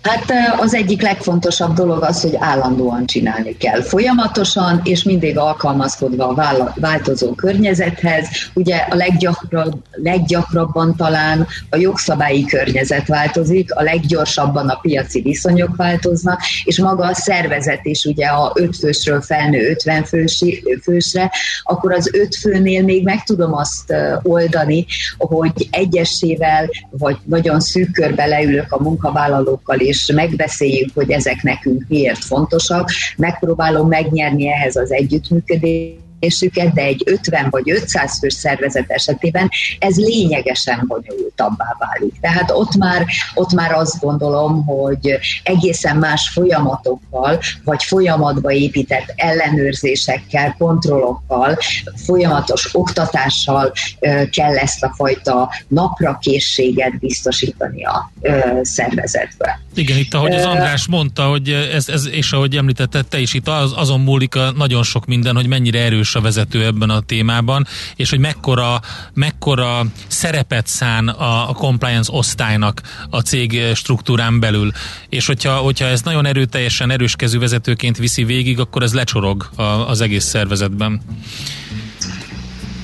Hát 0.07 0.33
az 0.59 0.73
egyik 0.73 1.01
legfontosabb 1.01 1.73
dolog 1.73 2.03
az, 2.03 2.21
hogy 2.21 2.35
állandóan 2.39 3.05
csinálni 3.05 3.57
kell. 3.57 3.81
Folyamatosan 3.81 4.81
és 4.83 5.03
mindig 5.03 5.37
alkalmazkodva 5.37 6.27
a 6.27 6.73
változó 6.75 7.33
környezethez. 7.33 8.27
Ugye 8.53 8.75
a 8.75 8.95
leggyakrabb, 8.95 9.73
leggyakrabban 9.91 10.95
talán 10.95 11.47
a 11.69 11.77
jogszabályi 11.77 12.45
környezet 12.45 13.07
változik, 13.07 13.75
a 13.75 13.83
leggyorsabban 13.83 14.69
a 14.69 14.79
piaci 14.81 15.21
viszonyok 15.21 15.75
változnak, 15.75 16.41
és 16.63 16.79
maga 16.79 17.05
a 17.05 17.13
szervezet 17.13 17.85
is 17.85 18.05
ugye 18.05 18.25
a 18.25 18.51
5 18.55 18.75
fősről 18.77 19.21
felnő 19.21 19.69
50 19.69 20.03
fősi, 20.03 20.63
fősre, 20.83 21.31
akkor 21.63 21.93
az 21.93 22.09
5 22.13 22.35
főnél 22.35 22.83
még 22.83 23.03
meg 23.03 23.23
tudom 23.23 23.53
azt 23.53 23.93
oldani, 24.21 24.85
hogy 25.17 25.67
egyesével 25.71 26.69
vagy 26.89 27.17
nagyon 27.23 27.59
szűk 27.59 27.91
körbe 27.91 28.25
leülök 28.25 28.71
a 28.71 28.83
munkavállalókkal 28.83 29.79
és 29.79 29.96
és 29.97 30.11
megbeszéljük, 30.13 30.89
hogy 30.93 31.11
ezek 31.11 31.41
nekünk 31.41 31.85
miért 31.87 32.23
fontosak, 32.23 32.89
megpróbálom 33.17 33.87
megnyerni 33.87 34.47
ehhez 34.47 34.75
az 34.75 34.91
együttműködést, 34.91 36.06
működésüket, 36.19 36.73
de 36.73 36.81
egy 36.81 37.03
50 37.05 37.47
vagy 37.49 37.71
500 37.71 38.19
fős 38.19 38.33
szervezet 38.33 38.91
esetében 38.91 39.49
ez 39.79 39.95
lényegesen 39.95 40.83
bonyolultabbá 40.87 41.75
válik. 41.79 42.19
Tehát 42.21 42.51
ott 42.51 42.75
már, 42.75 43.05
ott 43.33 43.53
már 43.53 43.71
azt 43.71 43.99
gondolom, 43.99 44.65
hogy 44.65 45.19
egészen 45.43 45.97
más 45.97 46.29
folyamatokkal, 46.33 47.39
vagy 47.63 47.83
folyamatba 47.83 48.51
épített 48.51 49.13
ellenőrzésekkel, 49.15 50.55
kontrollokkal, 50.57 51.57
folyamatos 52.05 52.69
oktatással 52.71 53.73
kell 54.31 54.57
ezt 54.57 54.83
a 54.83 54.93
fajta 54.95 55.51
naprakészséget 55.67 56.99
biztosítani 56.99 57.85
a 57.85 58.11
szervezetbe. 58.61 59.59
Igen, 59.75 59.97
itt 59.97 60.13
ahogy 60.13 60.33
az 60.33 60.45
András 60.45 60.87
mondta, 60.87 61.23
hogy 61.23 61.49
ez, 61.49 61.89
ez 61.89 62.07
és 62.11 62.31
ahogy 62.31 62.55
említetted 62.55 63.07
te 63.07 63.19
is, 63.19 63.33
itt 63.33 63.47
az, 63.47 63.73
azon 63.75 63.99
múlik 63.99 64.35
a 64.35 64.51
nagyon 64.51 64.83
sok 64.83 65.05
minden, 65.05 65.35
hogy 65.35 65.47
mennyire 65.47 65.79
erős 65.79 66.06
a 66.15 66.21
vezető 66.21 66.65
ebben 66.65 66.89
a 66.89 66.99
témában, 66.99 67.67
és 67.95 68.09
hogy 68.09 68.19
mekkora, 68.19 68.81
mekkora 69.13 69.85
szerepet 70.07 70.67
szán 70.67 71.07
a, 71.07 71.49
a 71.49 71.53
compliance 71.53 72.11
osztálynak 72.13 72.81
a 73.09 73.19
cég 73.19 73.61
struktúrán 73.75 74.39
belül. 74.39 74.71
És 75.09 75.25
hogyha, 75.25 75.55
hogyha 75.55 75.85
ez 75.85 76.01
nagyon 76.01 76.25
erőteljesen 76.25 76.91
erőskező 76.91 77.39
vezetőként 77.39 77.97
viszi 77.97 78.23
végig, 78.23 78.59
akkor 78.59 78.83
ez 78.83 78.93
lecsorog 78.93 79.49
a, 79.55 79.61
az 79.61 80.01
egész 80.01 80.25
szervezetben. 80.25 81.01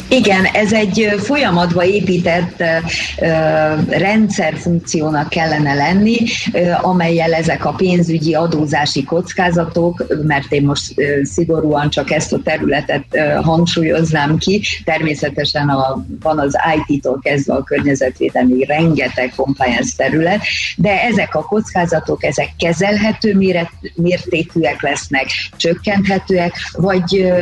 Igen, 0.07 0.45
ez 0.45 0.74
egy 0.74 1.13
folyamatba 1.17 1.86
épített 1.86 2.63
rendszerfunkciónak 3.89 5.29
kellene 5.29 5.74
lenni, 5.74 6.17
amelyel 6.81 7.33
ezek 7.33 7.65
a 7.65 7.72
pénzügyi 7.72 8.33
adózási 8.33 9.03
kockázatok, 9.03 10.05
mert 10.24 10.51
én 10.51 10.65
most 10.65 10.93
szigorúan 11.24 11.89
csak 11.89 12.12
ezt 12.12 12.33
a 12.33 12.39
területet 12.43 13.05
hangsúlyoznám 13.41 14.38
ki, 14.38 14.63
természetesen 14.83 15.69
a, 15.69 16.05
van 16.22 16.39
az 16.39 16.57
IT-tól 16.86 17.19
kezdve 17.22 17.53
a 17.53 17.63
környezetvédelmi 17.63 18.65
rengeteg 18.65 19.33
compliance 19.36 19.93
terület, 19.98 20.41
de 20.75 21.01
ezek 21.01 21.36
a 21.36 21.41
kockázatok, 21.41 22.24
ezek 22.24 22.50
kezelhető 22.57 23.36
méret, 23.36 23.69
mértékűek 23.95 24.81
lesznek, 24.81 25.27
csökkenthetőek, 25.55 26.53
vagy 26.72 27.33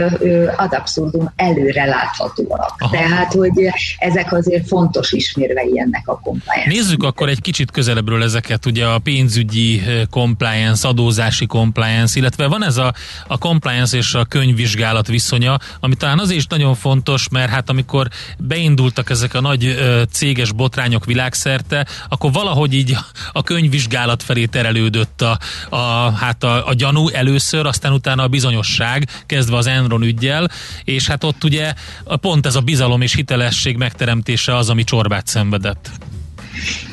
ad 0.58 0.74
abszurdum 0.74 1.32
előre 1.36 1.86
láthatóak 1.86 2.61
vannak. 2.62 2.82
Aha. 2.82 2.92
Tehát, 2.92 3.34
hogy 3.34 3.52
ezek 3.98 4.34
azért 4.34 4.68
fontos 4.68 5.12
ismérvei 5.12 5.80
ennek 5.80 6.08
a 6.08 6.20
compliance. 6.24 6.70
Nézzük 6.70 7.04
akkor 7.04 7.30
egy 7.30 7.42
kicsit 7.42 7.72
közelebbről 7.72 8.24
ezeket, 8.24 8.66
ugye 8.66 8.86
a 8.86 9.00
pénzügyi 9.00 9.80
eh, 9.80 10.02
compliance, 10.10 10.88
adózási 10.88 11.46
compliance, 11.46 12.20
illetve 12.20 12.48
van 12.48 12.64
ez 12.64 12.78
a, 12.78 12.94
a 13.28 13.38
compliance 13.38 13.98
és 13.98 14.14
a 14.14 14.26
könyvvizsgálat 14.26 15.08
viszonya, 15.08 15.58
ami 15.80 15.96
talán 15.96 16.20
azért 16.20 16.40
is 16.40 16.48
nagyon 16.48 16.76
fontos, 16.76 17.30
mert 17.30 17.50
hát 17.50 17.70
amikor 17.70 18.08
beindultak 18.38 19.10
ezek 19.10 19.34
a 19.34 19.42
nagy 19.42 19.66
eh, 19.66 20.02
céges 20.12 20.52
botrányok 20.52 21.06
világszerte, 21.06 21.88
akkor 22.10 22.32
valahogy 22.32 22.74
így 22.74 22.98
a 23.32 23.44
könyvvizsgálat 23.44 24.24
felé 24.24 24.46
terelődött 24.46 25.22
a, 25.22 25.40
a, 25.70 26.12
hát 26.12 26.44
a, 26.44 26.68
a 26.68 26.74
gyanú 26.74 27.10
először, 27.10 27.66
aztán 27.66 27.92
utána 27.92 28.24
a 28.24 28.28
bizonyosság, 28.28 29.08
kezdve 29.26 29.58
az 29.58 29.68
Enron 29.68 30.04
ügyjel, 30.04 30.50
és 30.84 31.08
hát 31.08 31.24
ott 31.24 31.44
ugye 31.44 31.74
pont 32.22 32.41
ez 32.46 32.56
a 32.56 32.62
bizalom 32.62 33.02
és 33.02 33.16
hitelesség 33.16 33.78
megteremtése 33.78 34.56
az, 34.56 34.70
ami 34.70 34.84
csorbát 34.84 35.28
szenvedett. 35.28 35.92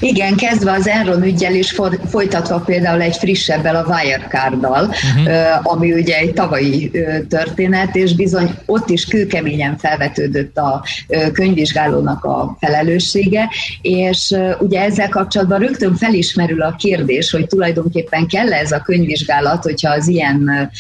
Igen, 0.01 0.37
kezdve 0.37 0.73
az 0.73 0.89
Enron 0.89 1.23
ügyel 1.23 1.55
is 1.55 1.75
folytatva 2.11 2.59
például 2.59 3.01
egy 3.01 3.17
frissebbel 3.17 3.77
a 3.77 3.87
Wirecard-dal, 3.89 4.85
uh-huh. 4.85 5.73
ami 5.73 5.93
ugye 5.93 6.17
egy 6.17 6.33
tavalyi 6.33 6.91
történet, 7.29 7.97
és 7.97 8.15
bizony 8.15 8.51
ott 8.67 8.91
is 8.91 9.05
kőkeményen 9.05 9.77
felvetődött 9.77 10.57
a 10.57 10.85
könyvvizsgálónak 11.33 12.25
a 12.25 12.57
felelőssége, 12.61 13.51
és 13.83 14.35
ugye 14.59 14.81
ezzel 14.81 15.09
kapcsolatban 15.09 15.59
rögtön 15.59 15.97
felismerül 15.97 16.63
a 16.63 16.75
kérdés, 16.79 17.31
hogy 17.31 17.47
tulajdonképpen 17.47 18.27
kell 18.27 18.53
ez 18.53 18.73
a 18.73 18.83
könyvvizsgálat, 18.83 19.63
hogyha 19.63 19.93
az 19.93 20.09
ilyen 20.09 20.71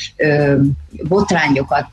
botrányokat 1.09 1.87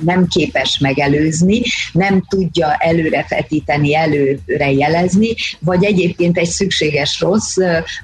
nem 0.00 0.26
képes 0.26 0.78
megelőzni, 0.78 1.62
nem 1.92 2.24
tudja 2.28 2.74
előrefetíteni, 2.78 3.94
előre 3.94 4.72
jelezni, 4.72 5.34
vagy 5.58 5.84
egyébként 5.84 6.29
egy 6.36 6.48
szükséges 6.48 7.20
rossz, 7.20 7.56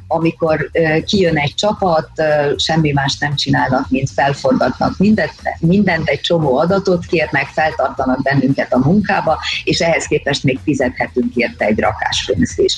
amikor 0.07 0.71
kijön 1.05 1.37
egy 1.37 1.55
csapat, 1.55 2.11
semmi 2.57 2.93
más 2.93 3.19
nem 3.19 3.35
csinálnak, 3.35 3.91
mint 3.91 4.11
felforgatnak 4.11 4.99
mindent, 4.99 5.35
mindent, 5.59 6.09
egy 6.09 6.21
csomó 6.21 6.59
adatot 6.59 7.07
kérnek, 7.07 7.47
feltartanak 7.47 8.23
bennünket 8.23 8.73
a 8.73 8.79
munkába, 8.79 9.39
és 9.65 9.81
ehhez 9.81 10.07
képest 10.07 10.45
még 10.45 10.59
fizethetünk 10.65 11.35
érte 11.35 11.65
egy 11.65 11.79
rakáspénzt 11.79 12.59
is. 12.59 12.75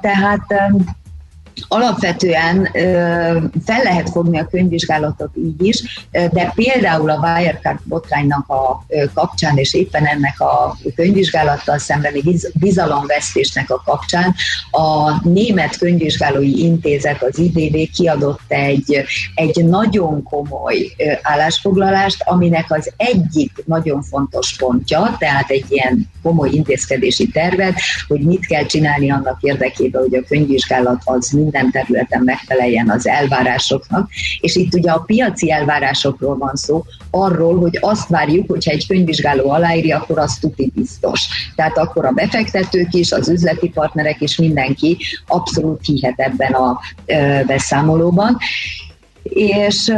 Tehát 0.00 0.54
alapvetően 1.68 2.68
fel 3.64 3.82
lehet 3.82 4.10
fogni 4.10 4.38
a 4.38 4.46
könyvvizsgálatot 4.46 5.30
így 5.36 5.66
is, 5.66 6.08
de 6.10 6.52
például 6.54 7.10
a 7.10 7.18
Wirecard 7.18 7.78
botránynak 7.84 8.48
a 8.48 8.84
kapcsán, 9.14 9.56
és 9.56 9.74
éppen 9.74 10.04
ennek 10.06 10.40
a 10.40 10.76
könyvvizsgálattal 10.94 11.78
szembeni 11.78 12.22
bizalomvesztésnek 12.54 13.70
a 13.70 13.82
kapcsán 13.84 14.34
a 14.70 15.28
Német 15.28 15.78
Könyvvizsgálói 15.78 16.62
Intézet, 16.62 17.22
az 17.22 17.38
IDV 17.38 17.92
kiadott 17.92 18.40
egy, 18.48 19.04
egy 19.34 19.64
nagyon 19.64 20.22
komoly 20.22 20.94
állásfoglalást, 21.22 22.22
aminek 22.24 22.72
az 22.72 22.92
egyik 22.96 23.52
nagyon 23.64 24.02
fontos 24.02 24.56
pontja, 24.56 25.16
tehát 25.18 25.50
egy 25.50 25.64
ilyen 25.68 26.08
komoly 26.22 26.50
intézkedési 26.50 27.28
tervet, 27.28 27.78
hogy 28.08 28.20
mit 28.20 28.46
kell 28.46 28.66
csinálni 28.66 29.10
annak 29.10 29.38
érdekében, 29.40 30.02
hogy 30.02 30.14
a 30.14 30.26
könyvvizsgálat 30.28 31.00
az 31.04 31.30
minden 31.46 31.70
területen 31.70 32.22
megfeleljen 32.22 32.90
az 32.90 33.06
elvárásoknak, 33.06 34.10
és 34.40 34.56
itt 34.56 34.74
ugye 34.74 34.90
a 34.90 35.00
piaci 35.00 35.50
elvárásokról 35.50 36.36
van 36.36 36.54
szó, 36.54 36.84
arról, 37.10 37.58
hogy 37.58 37.78
azt 37.80 38.08
várjuk, 38.08 38.50
hogyha 38.50 38.70
egy 38.70 38.86
könyvvizsgáló 38.86 39.50
aláírja, 39.50 39.96
akkor 39.98 40.18
az 40.18 40.38
tuti 40.40 40.72
biztos. 40.74 41.26
Tehát 41.54 41.78
akkor 41.78 42.04
a 42.04 42.10
befektetők 42.10 42.94
is, 42.94 43.12
az 43.12 43.28
üzleti 43.28 43.68
partnerek 43.68 44.20
is, 44.20 44.36
mindenki 44.36 44.96
abszolút 45.26 45.84
hihet 45.84 46.20
ebben 46.20 46.52
a 46.52 46.80
beszámolóban. 47.46 48.36
És 49.22 49.92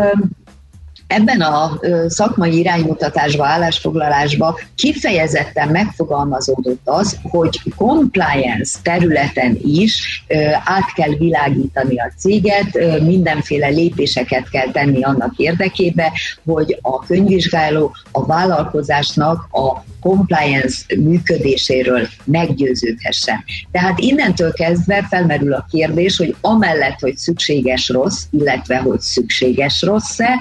Ebben 1.09 1.41
a 1.41 1.81
szakmai 2.07 2.59
iránymutatásba, 2.59 3.47
állásfoglalásba 3.47 4.59
kifejezetten 4.75 5.69
megfogalmazódott 5.69 6.81
az, 6.85 7.19
hogy 7.23 7.61
compliance 7.77 8.79
területen 8.83 9.59
is 9.65 10.25
át 10.65 10.93
kell 10.95 11.15
világítani 11.19 12.01
a 12.01 12.13
céget, 12.17 13.01
mindenféle 13.01 13.69
lépéseket 13.69 14.49
kell 14.49 14.71
tenni 14.71 15.03
annak 15.03 15.37
érdekébe, 15.37 16.13
hogy 16.45 16.79
a 16.83 16.99
könyvvizsgáló 16.99 17.95
a 18.13 18.27
vállalkozásnak 18.27 19.49
a 19.51 19.85
compliance 20.01 20.79
működéséről 20.99 22.09
meggyőződhessen. 22.25 23.45
Tehát 23.71 23.99
innentől 23.99 24.53
kezdve 24.53 25.07
felmerül 25.11 25.53
a 25.53 25.67
kérdés, 25.71 26.17
hogy 26.17 26.37
amellett, 26.41 27.01
hogy 27.01 27.17
szükséges 27.17 27.89
rossz, 27.89 28.23
illetve 28.31 28.77
hogy 28.77 29.01
szükséges 29.01 29.83
rossz-e, 29.83 30.35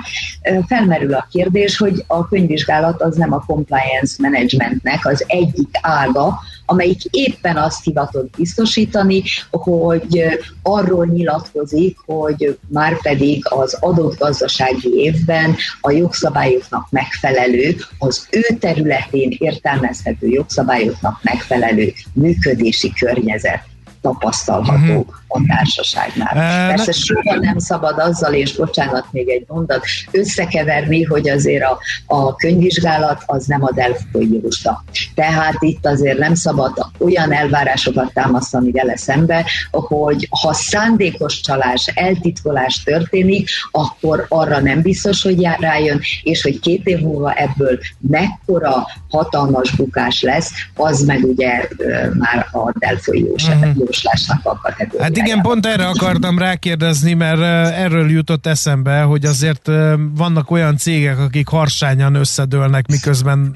felmerül 0.67 1.13
a 1.13 1.27
kérdés, 1.31 1.77
hogy 1.77 2.03
a 2.07 2.27
könyvvizsgálat 2.27 3.01
az 3.01 3.15
nem 3.15 3.33
a 3.33 3.43
compliance 3.47 4.15
managementnek 4.17 5.05
az 5.05 5.23
egyik 5.27 5.69
ága, 5.81 6.39
amelyik 6.65 7.03
éppen 7.03 7.57
azt 7.57 7.83
hivatott 7.83 8.35
biztosítani, 8.37 9.23
hogy 9.51 10.23
arról 10.63 11.05
nyilatkozik, 11.05 11.97
hogy 12.05 12.59
már 12.67 13.01
pedig 13.01 13.45
az 13.49 13.77
adott 13.79 14.17
gazdasági 14.17 14.89
évben 14.93 15.55
a 15.81 15.91
jogszabályoknak 15.91 16.87
megfelelő, 16.89 17.75
az 17.97 18.27
ő 18.31 18.57
területén 18.59 19.35
értelmezhető 19.39 20.27
jogszabályoknak 20.27 21.19
megfelelő 21.23 21.93
működési 22.13 22.93
környezet 22.99 23.63
tapasztalható 24.01 24.93
uh-huh. 24.93 25.05
a 25.27 25.41
társaságnál. 25.47 26.35
Uh, 26.35 26.75
Persze 26.75 26.91
soha 26.91 27.35
nem 27.39 27.57
szabad 27.57 27.99
azzal, 27.99 28.33
és 28.33 28.55
bocsánat, 28.55 29.05
még 29.11 29.29
egy 29.29 29.43
mondat, 29.47 29.85
összekeverni, 30.11 31.03
hogy 31.03 31.29
azért 31.29 31.63
a, 31.63 31.77
a 32.05 32.35
könyvvizsgálat 32.35 33.23
az 33.25 33.45
nem 33.45 33.63
a 33.63 33.71
Delfoi 33.71 34.39
jósta. 34.43 34.83
Tehát 35.15 35.55
itt 35.59 35.85
azért 35.85 36.17
nem 36.17 36.35
szabad 36.35 36.73
olyan 36.97 37.33
elvárásokat 37.33 38.13
támasztani 38.13 38.71
vele 38.71 38.97
szembe, 38.97 39.45
hogy 39.71 40.27
ha 40.41 40.53
szándékos 40.53 41.41
csalás, 41.41 41.91
eltitkolás 41.95 42.83
történik, 42.83 43.49
akkor 43.71 44.25
arra 44.29 44.59
nem 44.59 44.81
biztos, 44.81 45.21
hogy 45.21 45.41
rájön, 45.59 46.01
és 46.23 46.41
hogy 46.41 46.59
két 46.59 46.87
év 46.87 46.99
múlva 46.99 47.33
ebből 47.33 47.79
mekkora 47.99 48.87
hatalmas 49.09 49.71
bukás 49.71 50.21
lesz, 50.21 50.51
az 50.75 51.01
meg 51.01 51.23
ugye 51.23 51.67
már 52.13 52.47
a 52.51 52.71
Delfoi 52.79 53.21
uh-huh 53.21 53.86
jóslásnak 53.87 54.39
a 54.43 54.59
kategóriája. 54.61 55.03
Hát 55.03 55.17
igen, 55.17 55.41
pont 55.41 55.65
erre 55.65 55.87
akartam 55.87 56.39
rákérdezni, 56.39 57.13
mert 57.13 57.41
erről 57.73 58.09
jutott 58.09 58.45
eszembe, 58.45 59.01
hogy 59.01 59.25
azért 59.25 59.69
vannak 60.15 60.51
olyan 60.51 60.77
cégek, 60.77 61.19
akik 61.19 61.47
harsányan 61.47 62.15
összedőlnek, 62.15 62.87
miközben 62.87 63.55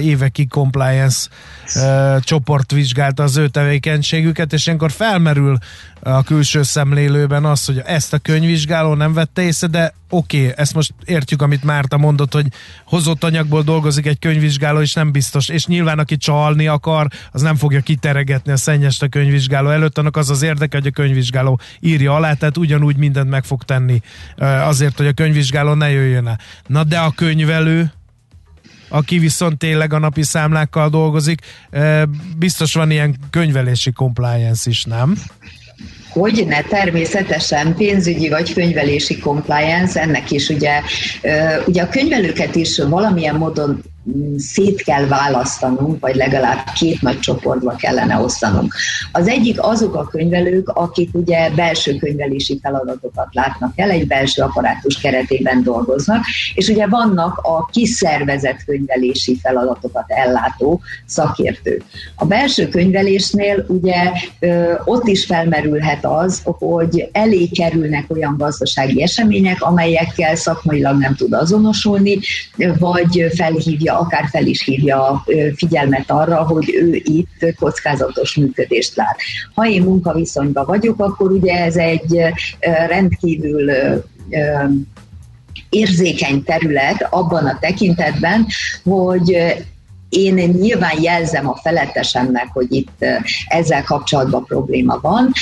évekig 0.00 0.48
compliance 0.48 1.28
csoport 2.20 2.72
vizsgálta 2.72 3.22
az 3.22 3.36
ő 3.36 3.48
tevékenységüket, 3.48 4.52
és 4.52 4.66
ilyenkor 4.66 4.90
felmerül 4.90 5.58
a 6.00 6.22
külső 6.22 6.62
szemlélőben 6.62 7.44
az, 7.44 7.64
hogy 7.64 7.82
ezt 7.84 8.12
a 8.12 8.18
könyvvizsgáló 8.18 8.94
nem 8.94 9.12
vette 9.12 9.42
észre, 9.42 9.66
de 9.66 9.94
oké, 10.10 10.40
okay, 10.42 10.52
ezt 10.56 10.74
most 10.74 10.94
értjük, 11.04 11.42
amit 11.42 11.64
Márta 11.64 11.96
mondott, 11.96 12.32
hogy 12.32 12.46
hozott 12.84 13.24
anyagból 13.24 13.62
dolgozik 13.62 14.06
egy 14.06 14.18
könyvvizsgáló, 14.18 14.80
és 14.80 14.92
nem 14.94 15.12
biztos, 15.12 15.48
és 15.48 15.66
nyilván 15.66 15.98
aki 15.98 16.16
csalni 16.16 16.66
akar, 16.66 17.08
az 17.32 17.42
nem 17.42 17.56
fogja 17.56 17.80
kiteregetni 17.80 18.52
a 18.52 18.56
szennyest 18.56 19.02
a 19.02 19.08
könyvvizsgáló 19.08 19.68
előtt, 19.68 19.98
annak 19.98 20.16
az 20.16 20.30
az 20.30 20.42
érdeke, 20.42 20.76
hogy 20.76 20.86
a 20.86 20.90
könyvvizsgáló 20.90 21.60
írja 21.80 22.14
alá, 22.14 22.32
tehát 22.32 22.56
ugyanúgy 22.56 22.96
mindent 22.96 23.30
meg 23.30 23.44
fog 23.44 23.62
tenni 23.62 24.00
azért, 24.38 24.96
hogy 24.96 25.06
a 25.06 25.12
könyvvizsgáló 25.12 25.74
ne 25.74 25.90
jöjjön 25.90 26.26
el. 26.26 26.38
Na 26.66 26.84
de 26.84 26.98
a 26.98 27.10
könyvelő, 27.10 27.92
aki 28.88 29.18
viszont 29.18 29.58
tényleg 29.58 29.92
a 29.92 29.98
napi 29.98 30.22
számlákkal 30.22 30.88
dolgozik, 30.88 31.40
biztos 32.38 32.74
van 32.74 32.90
ilyen 32.90 33.16
könyvelési 33.30 33.92
compliance 33.92 34.70
is, 34.70 34.84
nem? 34.84 35.16
Hogy 36.08 36.44
ne, 36.46 36.62
természetesen 36.62 37.74
pénzügyi 37.74 38.28
vagy 38.28 38.52
könyvelési 38.52 39.18
compliance, 39.18 40.00
ennek 40.00 40.30
is 40.30 40.48
ugye, 40.48 40.80
ugye 41.66 41.82
a 41.82 41.88
könyvelőket 41.88 42.54
is 42.54 42.78
valamilyen 42.78 43.34
módon 43.34 43.82
szét 44.36 44.82
kell 44.82 45.06
választanunk, 45.06 46.00
vagy 46.00 46.14
legalább 46.14 46.58
két 46.74 47.02
nagy 47.02 47.18
csoportba 47.18 47.76
kellene 47.76 48.18
osztanunk. 48.18 48.74
Az 49.12 49.28
egyik 49.28 49.62
azok 49.62 49.94
a 49.94 50.06
könyvelők, 50.06 50.68
akik 50.68 51.14
ugye 51.14 51.50
belső 51.50 51.94
könyvelési 51.94 52.58
feladatokat 52.62 53.34
látnak 53.34 53.72
el, 53.76 53.90
egy 53.90 54.06
belső 54.06 54.42
apparátus 54.42 54.98
keretében 54.98 55.62
dolgoznak, 55.62 56.24
és 56.54 56.68
ugye 56.68 56.86
vannak 56.86 57.36
a 57.36 57.66
kiszervezett 57.72 58.64
könyvelési 58.64 59.38
feladatokat 59.42 60.04
ellátó 60.06 60.80
szakértők. 61.06 61.82
A 62.16 62.24
belső 62.24 62.68
könyvelésnél 62.68 63.64
ugye 63.68 64.12
ott 64.84 65.06
is 65.06 65.24
felmerülhet 65.24 66.04
az, 66.04 66.42
hogy 66.44 67.08
elé 67.12 67.46
kerülnek 67.46 68.04
olyan 68.08 68.34
gazdasági 68.38 69.02
események, 69.02 69.62
amelyekkel 69.62 70.34
szakmailag 70.34 70.98
nem 70.98 71.14
tud 71.14 71.32
azonosulni, 71.32 72.18
vagy 72.78 73.26
felhívja 73.34 73.97
akár 73.98 74.28
fel 74.30 74.46
is 74.46 74.64
hívja 74.64 75.08
a 75.08 75.24
figyelmet 75.56 76.10
arra, 76.10 76.42
hogy 76.42 76.74
ő 76.74 76.94
itt 76.94 77.54
kockázatos 77.58 78.34
működést 78.34 78.96
lát. 78.96 79.16
Ha 79.54 79.68
én 79.68 79.82
munkaviszonyban 79.82 80.66
vagyok, 80.66 81.00
akkor 81.00 81.30
ugye 81.30 81.64
ez 81.64 81.76
egy 81.76 82.20
rendkívül 82.88 83.70
érzékeny 85.68 86.42
terület 86.42 87.06
abban 87.10 87.46
a 87.46 87.58
tekintetben, 87.60 88.46
hogy 88.82 89.36
én 90.08 90.34
nyilván 90.34 91.02
jelzem 91.02 91.48
a 91.48 91.56
felettesemnek, 91.56 92.48
hogy 92.52 92.72
itt 92.72 93.04
ezzel 93.48 93.84
kapcsolatban 93.84 94.44
probléma 94.44 94.98
van, 95.00 95.32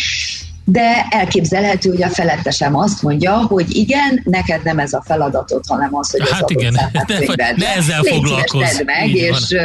de 0.69 1.07
elképzelhető, 1.11 1.91
hogy 1.91 2.03
a 2.03 2.09
felettesem 2.09 2.77
azt 2.77 3.03
mondja, 3.03 3.33
hogy 3.33 3.77
igen, 3.77 4.21
neked 4.25 4.63
nem 4.63 4.79
ez 4.79 4.93
a 4.93 5.03
feladatod, 5.07 5.65
hanem 5.69 5.89
az, 5.93 6.11
hogy 6.11 6.31
hát 6.31 6.43
az 6.43 6.51
igen, 6.51 6.73
ne, 7.37 7.51
ne, 7.57 7.75
ezzel 7.75 8.03
foglalkozz. 8.03 8.81
meg, 8.85 9.15
és 9.15 9.57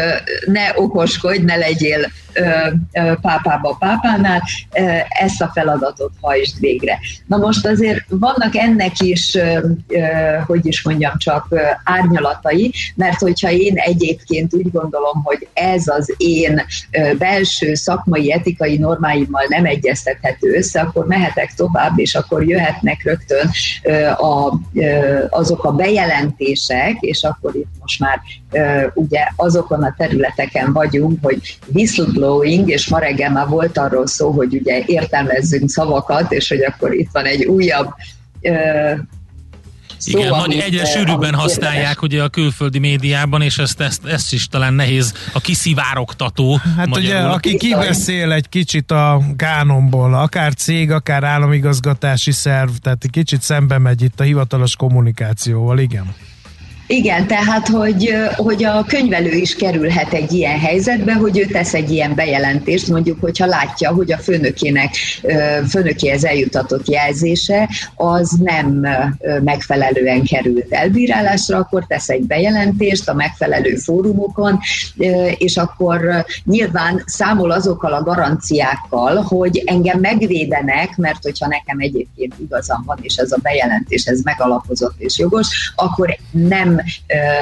ne 0.46 0.72
okoskodj, 0.76 1.44
ne 1.44 1.56
legyél 1.56 2.12
pápába, 3.22 3.76
pápánál, 3.80 4.42
ezt 5.08 5.42
a 5.42 5.52
feladatot 5.54 6.12
hajtsd 6.22 6.60
végre. 6.60 7.00
Na 7.28 7.38
most 7.38 7.66
azért 7.66 8.04
vannak 8.10 8.56
ennek 8.56 9.00
is, 9.00 9.38
hogy 10.46 10.66
is 10.66 10.84
mondjam, 10.84 11.18
csak 11.18 11.48
árnyalatai, 11.84 12.74
mert 12.96 13.20
hogyha 13.20 13.50
én 13.52 13.74
egyébként 13.76 14.54
úgy 14.54 14.72
gondolom, 14.72 15.22
hogy 15.24 15.48
ez 15.54 15.88
az 15.88 16.14
én 16.18 16.62
belső 17.18 17.74
szakmai, 17.74 18.32
etikai 18.32 18.78
normáimmal 18.78 19.46
nem 19.48 19.66
egyeztethető 19.66 20.54
össze, 20.54 20.82
akkor 20.82 21.06
mehetek 21.06 21.54
tovább, 21.54 22.00
és 22.00 22.16
akkor 22.16 22.44
jöhetnek 22.44 23.04
rögtön 23.04 23.50
a, 24.18 24.54
azok 25.30 25.64
a 25.64 25.72
bejelentések, 25.72 26.98
és 27.00 27.24
akkor 27.24 27.56
itt 27.56 27.72
most 27.80 28.00
már 28.00 28.22
ugye 28.94 29.28
azokon 29.36 29.84
a 29.84 29.94
területeken 29.98 30.74
vagyunk, 30.74 31.20
hogy 31.22 31.58
whistleblowing, 31.74 32.70
és 32.70 32.88
ma 32.88 33.00
reggel 33.00 33.32
már 33.32 33.48
volt 33.48 33.78
arról 33.78 34.08
szó, 34.08 34.32
hogy 34.32 34.54
ugye 34.54 34.84
értelmezzünk 34.86 35.70
szavakat, 35.70 36.32
és 36.32 36.50
hogy 36.50 36.64
akkor 36.64 36.94
itt 36.94 37.10
van 37.12 37.26
egy 37.26 37.46
újabb 37.46 37.94
Szó, 40.02 40.20
Igen, 40.20 40.30
nagy, 40.30 40.54
egyre 40.56 40.86
sűrűbben 40.86 41.34
használják 41.34 42.02
ugye 42.02 42.24
a 42.24 42.30
külföldi 42.30 42.80
médiában, 42.80 43.42
és 43.42 43.58
ezt, 43.58 43.82
ezt, 43.82 44.06
ezt 44.06 44.34
is 44.34 44.48
talán 44.48 44.74
nehéz 44.74 45.14
a 45.34 45.40
kiszivárogtató. 45.40 46.60
Hát 46.78 46.88
magyarul. 46.88 47.10
ugye, 47.10 47.18
aki 47.18 47.58
kibeszél 47.58 48.32
egy 48.32 48.50
kicsit 48.50 48.92
a 48.92 49.22
kánomból, 49.36 50.14
akár 50.14 50.54
cég, 50.54 50.92
akár 50.92 51.24
államigazgatási 51.24 52.32
szerv, 52.32 52.70
tehát 52.82 53.04
egy 53.04 53.10
kicsit 53.10 53.42
szembe 53.42 53.78
megy 53.78 54.02
itt 54.02 54.20
a 54.20 54.24
hivatalos 54.24 54.76
kommunikációval, 54.76 55.80
igen. 55.80 56.16
Igen, 56.94 57.28
tehát, 57.28 57.68
hogy, 57.68 58.14
hogy 58.36 58.64
a 58.64 58.84
könyvelő 58.84 59.32
is 59.32 59.56
kerülhet 59.56 60.14
egy 60.14 60.34
ilyen 60.34 60.60
helyzetbe, 60.60 61.14
hogy 61.14 61.40
ő 61.40 61.46
tesz 61.46 61.74
egy 61.74 61.92
ilyen 61.92 62.16
bejelentést, 62.16 62.88
mondjuk, 62.88 63.20
hogyha 63.22 63.46
látja, 63.46 63.92
hogy 63.92 64.12
a 64.12 64.18
főnökének, 64.18 64.96
főnökéhez 65.70 66.24
eljutatott 66.24 66.90
jelzése 66.90 67.70
az 67.96 68.32
nem 68.44 68.88
megfelelően 69.44 70.24
került 70.24 70.74
elbírálásra, 70.74 71.58
akkor 71.58 71.86
tesz 71.88 72.10
egy 72.10 72.22
bejelentést 72.22 73.10
a 73.10 73.14
megfelelő 73.14 73.76
fórumokon, 73.76 74.60
és 75.38 75.58
akkor 75.58 76.26
nyilván 76.44 77.04
számol 77.06 77.52
azokkal 77.52 77.94
a 77.94 78.04
garanciákkal, 78.04 79.16
hogy 79.22 79.64
engem 79.66 80.00
megvédenek, 80.00 80.98
mert 80.98 81.24
hogyha 81.24 81.48
nekem 81.48 81.80
egyébként 81.80 82.34
igazam 82.40 82.84
van, 82.86 82.98
és 83.02 83.16
ez 83.16 83.32
a 83.32 83.40
bejelentés 83.42 84.06
ez 84.06 84.22
megalapozott 84.22 84.96
és 84.98 85.18
jogos, 85.18 85.74
akkor 85.76 86.18
nem 86.32 86.81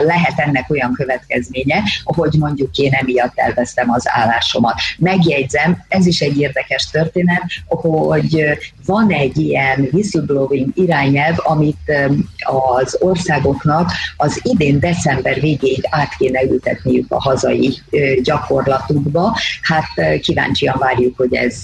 lehet 0.06 0.34
ennek 0.36 0.69
olyan 0.69 0.93
következménye, 0.93 1.84
hogy 2.04 2.34
mondjuk 2.39 2.78
én 2.78 2.93
emiatt 2.93 3.34
elvesztem 3.36 3.91
az 3.91 4.04
állásomat. 4.06 4.80
Megjegyzem, 4.97 5.86
ez 5.88 6.06
is 6.06 6.19
egy 6.19 6.39
érdekes 6.39 6.89
történet, 6.91 7.43
hogy 7.65 8.45
van 8.86 9.12
egy 9.12 9.38
ilyen 9.38 9.89
whistleblowing 9.91 10.69
irányelv, 10.73 11.36
amit 11.38 11.91
az 12.39 12.97
országoknak 12.99 13.91
az 14.17 14.39
idén 14.43 14.80
december 14.80 15.39
végéig 15.39 15.84
át 15.89 16.15
kéne 16.17 16.43
ültetniük 16.43 17.12
a 17.12 17.21
hazai 17.21 17.78
gyakorlatukba. 18.21 19.38
Hát 19.62 20.19
kíváncsian 20.21 20.75
várjuk, 20.80 21.17
hogy 21.17 21.34
ez 21.34 21.63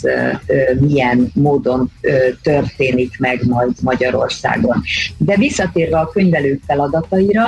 milyen 0.80 1.32
módon 1.34 1.92
történik 2.42 3.20
meg 3.20 3.46
majd 3.48 3.72
Magyarországon. 3.82 4.84
De 5.18 5.36
visszatérve 5.36 6.00
a 6.00 6.10
könyvelők 6.10 6.62
feladataira, 6.68 7.48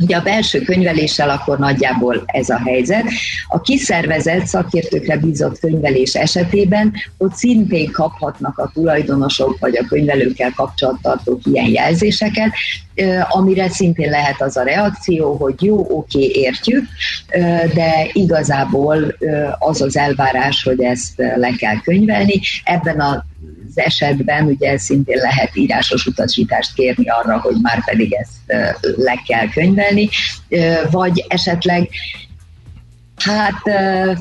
Ugye 0.00 0.16
a 0.16 0.22
belső 0.22 0.60
könyveléssel 0.60 1.30
akkor 1.30 1.58
nagyjából 1.58 2.22
ez 2.26 2.48
a 2.48 2.60
helyzet. 2.64 3.04
A 3.48 3.60
kiszervezett 3.60 4.46
szakértőkre 4.46 5.16
bízott 5.16 5.58
könyvelés 5.58 6.14
esetében 6.14 6.92
ott 7.16 7.34
szintén 7.34 7.90
kaphatnak 7.90 8.58
a 8.58 8.70
tulajdonosok 8.74 9.58
vagy 9.58 9.76
a 9.76 9.86
könyvelőkkel 9.86 10.52
kapcsolattartók 10.56 11.40
ilyen 11.44 11.68
jelzéseket, 11.70 12.50
amire 13.28 13.68
szintén 13.68 14.10
lehet 14.10 14.42
az 14.42 14.56
a 14.56 14.62
reakció, 14.62 15.36
hogy 15.36 15.62
jó, 15.62 15.86
oké, 15.90 16.30
értjük, 16.32 16.84
de 17.74 18.08
igazából 18.12 19.16
az 19.58 19.82
az 19.82 19.96
elvárás, 19.96 20.62
hogy 20.62 20.82
ezt 20.82 21.12
le 21.16 21.50
kell 21.58 21.80
könyvelni. 21.80 22.40
Ebben 22.64 23.00
a 23.00 23.24
az 23.68 23.78
esetben 23.78 24.46
ugye 24.46 24.78
szintén 24.78 25.18
lehet 25.18 25.56
írásos 25.56 26.06
utasítást 26.06 26.74
kérni 26.74 27.08
arra, 27.08 27.40
hogy 27.40 27.56
már 27.62 27.84
pedig 27.84 28.12
ezt 28.12 28.36
le 28.96 29.22
kell 29.26 29.48
könyvelni, 29.48 30.08
vagy 30.90 31.24
esetleg 31.28 31.88
Hát 33.18 33.62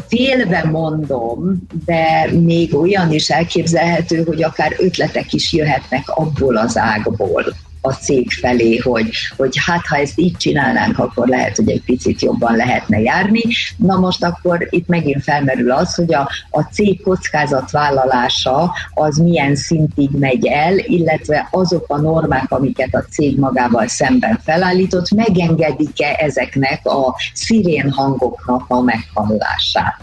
félve 0.07 0.63
mondom, 0.63 1.67
de 1.85 2.29
még 2.31 2.75
olyan 2.75 3.11
is 3.11 3.29
elképzelhető, 3.29 4.23
hogy 4.23 4.43
akár 4.43 4.75
ötletek 4.77 5.33
is 5.33 5.53
jöhetnek 5.53 6.09
abból 6.09 6.57
az 6.57 6.77
ágból, 6.77 7.55
a 7.81 7.91
cég 7.91 8.31
felé, 8.31 8.77
hogy, 8.77 9.09
hogy 9.37 9.55
hát 9.65 9.85
ha 9.87 9.97
ezt 9.97 10.19
így 10.19 10.37
csinálnánk, 10.37 10.99
akkor 10.99 11.27
lehet, 11.27 11.55
hogy 11.55 11.69
egy 11.69 11.83
picit 11.85 12.21
jobban 12.21 12.55
lehetne 12.55 12.99
járni. 12.99 13.41
Na 13.77 13.99
most 13.99 14.23
akkor 14.23 14.67
itt 14.69 14.87
megint 14.87 15.23
felmerül 15.23 15.71
az, 15.71 15.95
hogy 15.95 16.13
a, 16.13 16.29
a 16.49 16.61
cég 16.61 17.01
kockázatvállalása 17.01 18.73
az 18.93 19.17
milyen 19.17 19.55
szintig 19.55 20.09
megy 20.11 20.45
el, 20.47 20.77
illetve 20.77 21.47
azok 21.51 21.85
a 21.87 21.97
normák, 21.97 22.51
amiket 22.51 22.95
a 22.95 23.05
cég 23.11 23.39
magával 23.39 23.87
szemben 23.87 24.39
felállított, 24.43 25.11
megengedik-e 25.11 26.15
ezeknek 26.19 26.85
a 26.85 27.15
szirén 27.33 27.91
hangoknak 27.91 28.65
a 28.67 28.81
meghallását. 28.81 30.01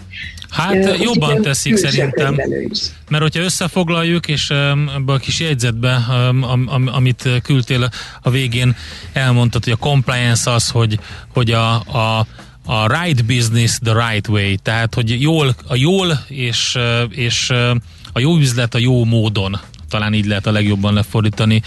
Hát 0.54 1.00
jobban 1.00 1.42
teszik 1.42 1.76
szerintem, 1.76 2.34
mert 3.08 3.22
hogyha 3.22 3.42
összefoglaljuk, 3.42 4.28
és 4.28 4.50
ebbe 4.50 5.12
a 5.12 5.16
kis 5.16 5.40
jegyzetbe, 5.40 5.94
amit 6.86 7.28
küldtél 7.42 7.88
a 8.22 8.30
végén, 8.30 8.76
elmondtad, 9.12 9.64
hogy 9.64 9.72
a 9.72 9.76
compliance 9.76 10.50
az, 10.50 10.68
hogy, 10.68 10.98
hogy 11.32 11.50
a, 11.50 11.74
a 11.74 12.26
a 12.66 13.02
right 13.02 13.24
business 13.24 13.78
the 13.82 14.08
right 14.08 14.28
way, 14.28 14.54
tehát 14.62 14.94
hogy 14.94 15.20
jól, 15.20 15.54
a 15.66 15.76
jól 15.76 16.24
és, 16.28 16.78
és 17.10 17.50
a 18.12 18.20
jó 18.20 18.36
üzlet 18.36 18.74
a 18.74 18.78
jó 18.78 19.04
módon, 19.04 19.60
talán 19.88 20.14
így 20.14 20.26
lehet 20.26 20.46
a 20.46 20.52
legjobban 20.52 20.94
lefordítani, 20.94 21.62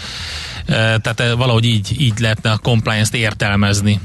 tehát 0.66 1.32
valahogy 1.36 1.64
így, 1.64 2.00
így 2.00 2.18
lehetne 2.18 2.50
a 2.50 2.58
compliance-t 2.58 3.14
értelmezni. 3.14 4.00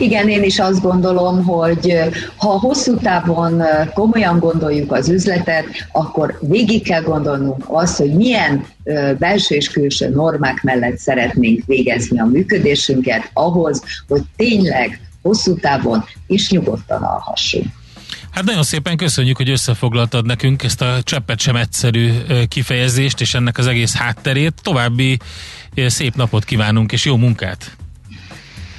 Igen, 0.00 0.28
én 0.28 0.42
is 0.42 0.58
azt 0.58 0.80
gondolom, 0.80 1.44
hogy 1.44 1.98
ha 2.36 2.48
hosszú 2.48 2.96
távon 2.96 3.62
komolyan 3.94 4.38
gondoljuk 4.38 4.92
az 4.92 5.08
üzletet, 5.08 5.64
akkor 5.92 6.38
végig 6.40 6.82
kell 6.82 7.02
gondolnunk 7.02 7.64
azt, 7.66 7.96
hogy 7.96 8.14
milyen 8.14 8.66
belső 9.18 9.54
és 9.54 9.68
külső 9.68 10.08
normák 10.08 10.62
mellett 10.62 10.98
szeretnénk 10.98 11.66
végezni 11.66 12.20
a 12.20 12.24
működésünket 12.24 13.30
ahhoz, 13.32 13.82
hogy 14.08 14.22
tényleg 14.36 15.00
hosszú 15.22 15.54
távon 15.54 16.04
is 16.26 16.50
nyugodtan 16.50 17.02
alhassunk. 17.02 17.66
Hát 18.30 18.44
nagyon 18.44 18.62
szépen 18.62 18.96
köszönjük, 18.96 19.36
hogy 19.36 19.50
összefoglaltad 19.50 20.26
nekünk 20.26 20.62
ezt 20.62 20.82
a 20.82 21.02
cseppet 21.02 21.40
sem 21.40 21.56
egyszerű 21.56 22.10
kifejezést 22.48 23.20
és 23.20 23.34
ennek 23.34 23.58
az 23.58 23.66
egész 23.66 23.94
hátterét. 23.94 24.54
További 24.62 25.18
szép 25.74 26.14
napot 26.14 26.44
kívánunk 26.44 26.92
és 26.92 27.04
jó 27.04 27.16
munkát! 27.16 27.76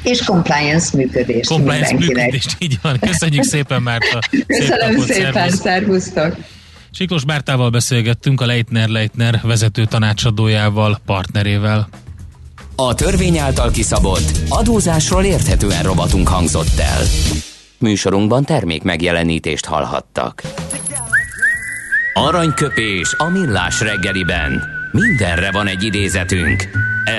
És 0.03 0.21
compliance 0.23 0.97
működést 0.97 1.49
Compliance 1.49 1.93
mindenkinek. 1.93 2.25
működést, 2.25 2.55
így 2.59 2.77
van. 2.81 2.99
Köszönjük 2.99 3.43
szépen, 3.43 3.81
Márta. 3.81 4.19
Köszönöm 4.47 4.99
szép 4.99 5.15
szépen, 5.15 5.49
szervusztok. 5.49 6.35
Siklós 6.91 7.25
Mártával 7.25 7.69
beszélgettünk, 7.69 8.41
a 8.41 8.45
Leitner 8.45 8.87
Leitner 8.87 9.39
vezető 9.43 9.85
tanácsadójával, 9.85 10.99
partnerével. 11.05 11.89
A 12.75 12.93
törvény 12.93 13.37
által 13.37 13.71
kiszabott 13.71 14.31
adózásról 14.49 15.23
érthetően 15.23 15.83
robotunk 15.83 16.27
hangzott 16.27 16.79
el. 16.79 17.01
Műsorunkban 17.77 18.43
termék 18.45 18.83
megjelenítést 18.83 19.65
hallhattak. 19.65 20.41
Aranyköpés 22.13 23.13
a 23.17 23.29
millás 23.29 23.79
reggeliben. 23.81 24.63
Mindenre 24.91 25.51
van 25.51 25.67
egy 25.67 25.83
idézetünk. 25.83 26.69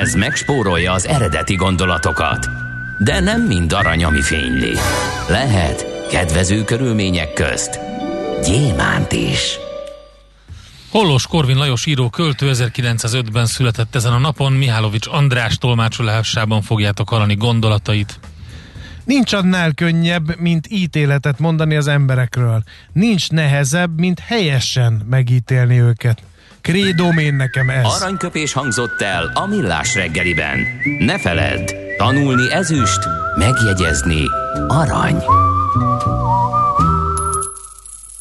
Ez 0.00 0.14
megspórolja 0.14 0.92
az 0.92 1.06
eredeti 1.06 1.54
gondolatokat 1.54 2.61
de 2.98 3.20
nem 3.20 3.42
mind 3.42 3.72
arany, 3.72 4.04
ami 4.04 4.20
fényli. 4.20 4.76
Lehet 5.28 6.06
kedvező 6.10 6.64
körülmények 6.64 7.32
közt 7.32 7.80
gyémánt 8.44 9.12
is. 9.12 9.58
Hollos 10.90 11.26
Korvin 11.26 11.56
Lajos 11.56 11.86
író 11.86 12.08
költő 12.08 12.50
1905-ben 12.52 13.46
született 13.46 13.94
ezen 13.94 14.12
a 14.12 14.18
napon, 14.18 14.52
Mihálovics 14.52 15.06
András 15.06 15.58
tolmácsolásában 15.58 16.62
fogjátok 16.62 17.08
hallani 17.08 17.34
gondolatait. 17.34 18.20
Nincs 19.04 19.32
annál 19.32 19.72
könnyebb, 19.74 20.36
mint 20.38 20.66
ítéletet 20.70 21.38
mondani 21.38 21.76
az 21.76 21.86
emberekről. 21.86 22.62
Nincs 22.92 23.30
nehezebb, 23.30 23.98
mint 23.98 24.18
helyesen 24.18 25.02
megítélni 25.10 25.80
őket. 25.80 26.22
Krédóm 26.60 27.18
én 27.18 27.34
nekem 27.34 27.70
ez. 27.70 27.84
Aranyköpés 27.84 28.52
hangzott 28.52 29.00
el 29.00 29.30
a 29.34 29.46
millás 29.46 29.94
reggeliben. 29.94 30.66
Ne 30.98 31.18
feledd, 31.18 31.81
Tanulni 31.96 32.52
ezüst, 32.52 32.98
megjegyezni 33.38 34.24
arany. 34.68 35.22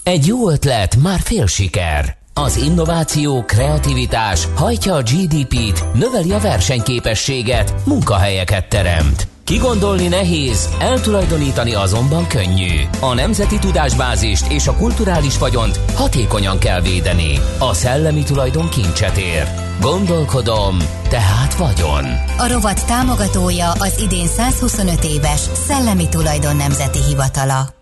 Egy 0.03 0.25
jó 0.25 0.49
ötlet, 0.49 0.95
már 0.95 1.19
fél 1.19 1.47
siker. 1.47 2.17
Az 2.33 2.57
innováció, 2.57 3.43
kreativitás 3.43 4.47
hajtja 4.55 4.95
a 4.95 5.01
GDP-t, 5.01 5.93
növeli 5.93 6.31
a 6.31 6.39
versenyképességet, 6.39 7.73
munkahelyeket 7.85 8.69
teremt. 8.69 9.27
Kigondolni 9.51 10.07
nehéz, 10.07 10.69
eltulajdonítani 10.79 11.73
azonban 11.73 12.27
könnyű. 12.27 12.81
A 12.99 13.13
nemzeti 13.13 13.59
tudásbázist 13.59 14.51
és 14.51 14.67
a 14.67 14.75
kulturális 14.75 15.37
vagyont 15.37 15.79
hatékonyan 15.95 16.57
kell 16.59 16.81
védeni. 16.81 17.39
A 17.59 17.73
szellemi 17.73 18.23
tulajdon 18.23 18.69
kincset 18.69 19.17
ér. 19.17 19.47
Gondolkodom, 19.81 20.77
tehát 21.09 21.55
vagyon. 21.55 22.05
A 22.37 22.47
rovat 22.47 22.85
támogatója 22.85 23.71
az 23.71 23.99
idén 23.99 24.27
125 24.27 25.03
éves 25.03 25.41
Szellemi 25.67 26.09
Tulajdon 26.09 26.55
Nemzeti 26.55 26.99
Hivatala. 27.07 27.80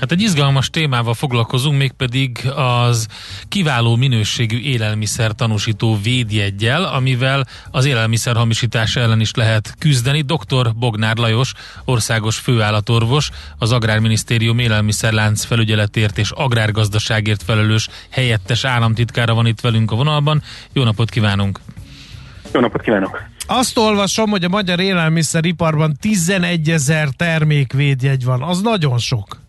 Hát 0.00 0.12
egy 0.12 0.20
izgalmas 0.20 0.70
témával 0.70 1.14
foglalkozunk, 1.14 1.78
mégpedig 1.78 2.50
az 2.54 3.06
kiváló 3.48 3.96
minőségű 3.96 4.58
élelmiszer 4.60 5.32
tanúsító 5.32 5.98
védjegyel, 6.02 6.84
amivel 6.84 7.46
az 7.70 7.84
élelmiszer 7.84 8.36
hamisítás 8.36 8.96
ellen 8.96 9.20
is 9.20 9.34
lehet 9.34 9.74
küzdeni. 9.78 10.20
Dr. 10.22 10.74
Bognár 10.74 11.16
Lajos, 11.16 11.52
országos 11.84 12.38
főállatorvos, 12.38 13.30
az 13.58 13.72
Agrárminisztérium 13.72 14.58
élelmiszerlánc 14.58 15.44
felügyeletért 15.44 16.18
és 16.18 16.30
agrárgazdaságért 16.30 17.42
felelős 17.42 17.88
helyettes 18.10 18.64
államtitkára 18.64 19.34
van 19.34 19.46
itt 19.46 19.60
velünk 19.60 19.90
a 19.90 19.96
vonalban. 19.96 20.42
Jó 20.72 20.82
napot 20.84 21.10
kívánunk! 21.10 21.60
Jó 22.52 22.60
napot 22.60 22.82
kívánok! 22.82 23.22
Azt 23.46 23.78
olvasom, 23.78 24.30
hogy 24.30 24.44
a 24.44 24.48
magyar 24.48 24.80
élelmiszeriparban 24.80 25.96
11 26.00 26.70
ezer 26.70 27.08
termékvédjegy 27.16 28.24
van. 28.24 28.42
Az 28.42 28.60
nagyon 28.60 28.98
sok. 28.98 29.48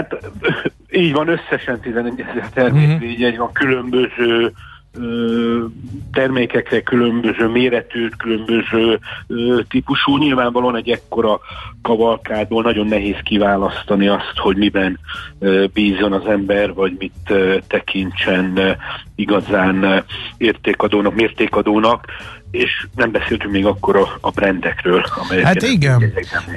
Hát 0.00 0.30
így 1.02 1.12
van, 1.12 1.28
összesen 1.28 1.80
11 1.80 2.20
ezer 2.20 2.48
termékvédjegy 2.48 3.32
uh-huh. 3.32 3.38
van, 3.38 3.52
különböző 3.52 4.52
termékekre 6.12 6.82
különböző 6.82 7.48
méretű, 7.48 8.08
különböző 8.08 8.98
típusú. 9.68 10.16
Nyilvánvalóan 10.16 10.76
egy 10.76 10.90
ekkora 10.90 11.40
kavalkádból 11.82 12.62
nagyon 12.62 12.86
nehéz 12.86 13.16
kiválasztani 13.22 14.08
azt, 14.08 14.32
hogy 14.36 14.56
miben 14.56 14.98
bízjon 15.72 16.12
az 16.12 16.26
ember, 16.26 16.74
vagy 16.74 16.96
mit 16.98 17.32
tekintsen 17.66 18.58
igazán 19.14 20.04
értékadónak, 20.36 21.14
mértékadónak 21.14 22.06
és 22.50 22.86
nem 22.94 23.10
beszéltünk 23.10 23.52
még 23.52 23.66
akkor 23.66 23.96
a, 23.96 24.18
a 24.20 24.30
brandekről. 24.30 25.04
Hát 25.42 25.62
igen. 25.62 26.12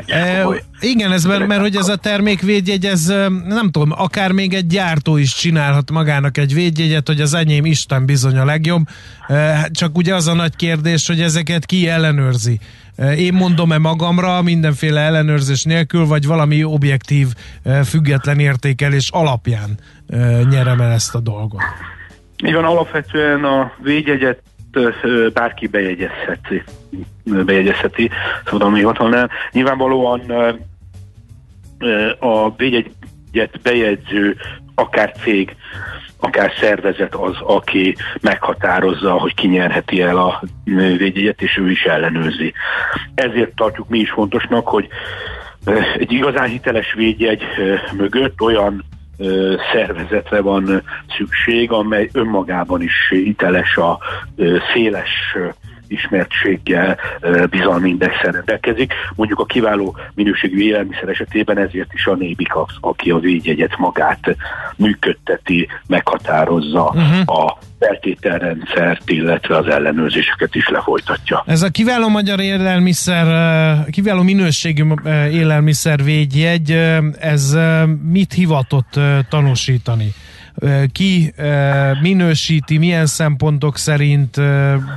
E, 0.05 0.45
igen, 0.79 1.11
ez 1.11 1.25
mert, 1.25 1.47
mert 1.47 1.61
hogy 1.61 1.75
ez 1.75 1.87
a 1.87 1.95
termékvédjegy, 1.95 2.85
ez 2.85 3.05
nem 3.45 3.69
tudom, 3.71 3.91
akár 3.91 4.31
még 4.31 4.53
egy 4.53 4.67
gyártó 4.67 5.17
is 5.17 5.35
csinálhat 5.35 5.91
magának 5.91 6.37
egy 6.37 6.53
védjegyet, 6.53 7.07
hogy 7.07 7.21
az 7.21 7.33
enyém 7.33 7.65
Isten 7.65 8.05
bizony 8.05 8.37
a 8.37 8.45
legjobb. 8.45 8.81
E, 9.27 9.69
csak 9.71 9.97
ugye 9.97 10.15
az 10.15 10.27
a 10.27 10.33
nagy 10.33 10.55
kérdés, 10.55 11.07
hogy 11.07 11.21
ezeket 11.21 11.65
ki 11.65 11.87
ellenőrzi. 11.87 12.59
E, 12.95 13.15
én 13.15 13.33
mondom-e 13.33 13.77
magamra 13.77 14.41
mindenféle 14.41 15.01
ellenőrzés 15.01 15.63
nélkül, 15.63 16.05
vagy 16.05 16.25
valami 16.25 16.63
objektív, 16.63 17.27
független 17.85 18.39
értékelés 18.39 19.09
alapján 19.11 19.77
nyerem 20.49 20.81
el 20.81 20.91
ezt 20.91 21.15
a 21.15 21.19
dolgot? 21.19 21.61
Van, 22.51 22.63
alapvetően 22.63 23.43
a 23.43 23.71
védjegyet 23.83 24.41
bárki 25.33 25.67
bejegyezheti, 25.67 26.63
bejegyezheti 27.23 28.09
szabadalmi 28.45 28.77
hivatalnál. 28.77 29.29
Nyilvánvalóan 29.51 30.19
a 32.19 32.55
védjegyet 32.55 33.59
bejegyző 33.61 34.35
akár 34.75 35.11
cég, 35.23 35.55
akár 36.19 36.51
szervezet 36.59 37.15
az, 37.15 37.35
aki 37.41 37.95
meghatározza, 38.21 39.11
hogy 39.11 39.33
ki 39.33 39.47
nyerheti 39.47 40.01
el 40.01 40.17
a 40.17 40.43
védjegyet, 40.63 41.41
és 41.41 41.57
ő 41.57 41.71
is 41.71 41.83
ellenőrzi. 41.83 42.53
Ezért 43.15 43.55
tartjuk 43.55 43.89
mi 43.89 43.99
is 43.99 44.09
fontosnak, 44.09 44.67
hogy 44.67 44.87
egy 45.97 46.11
igazán 46.11 46.47
hiteles 46.47 46.93
védjegy 46.93 47.43
mögött 47.97 48.41
olyan 48.41 48.83
szervezetre 49.73 50.41
van 50.41 50.83
szükség, 51.17 51.71
amely 51.71 52.09
önmagában 52.13 52.81
is 52.81 53.09
hiteles 53.09 53.77
a 53.77 53.99
széles 54.73 55.37
ismertséggel, 55.87 56.97
bizalmi 57.49 57.89
indexen 57.89 58.31
rendelkezik. 58.31 58.93
Mondjuk 59.15 59.39
a 59.39 59.45
kiváló 59.45 59.97
minőségű 60.13 60.61
élelmiszer 60.61 61.09
esetében 61.09 61.57
ezért 61.57 61.93
is 61.93 62.05
a 62.05 62.15
Nébikax, 62.15 62.73
aki 62.79 63.11
a 63.11 63.19
védjegyet 63.19 63.77
magát 63.77 64.35
működteti, 64.75 65.67
meghatározza 65.87 66.83
uh-huh. 66.83 67.37
a 67.45 67.57
feltételrendszert, 67.79 69.09
illetve 69.09 69.57
az 69.57 69.67
ellenőrzéseket 69.67 70.55
is 70.55 70.67
lefolytatja. 70.67 71.43
Ez 71.47 71.61
a 71.61 71.69
kiváló 71.69 72.07
magyar 72.07 72.39
élelmiszer, 72.39 73.25
kiváló 73.91 74.21
minőségű 74.21 74.83
élelmiszer 75.31 76.03
védjegy, 76.03 76.71
ez 77.19 77.57
mit 78.11 78.33
hivatott 78.33 78.99
tanúsítani? 79.29 80.13
Ki 80.91 81.33
minősíti, 82.01 82.77
milyen 82.77 83.05
szempontok 83.05 83.77
szerint 83.77 84.41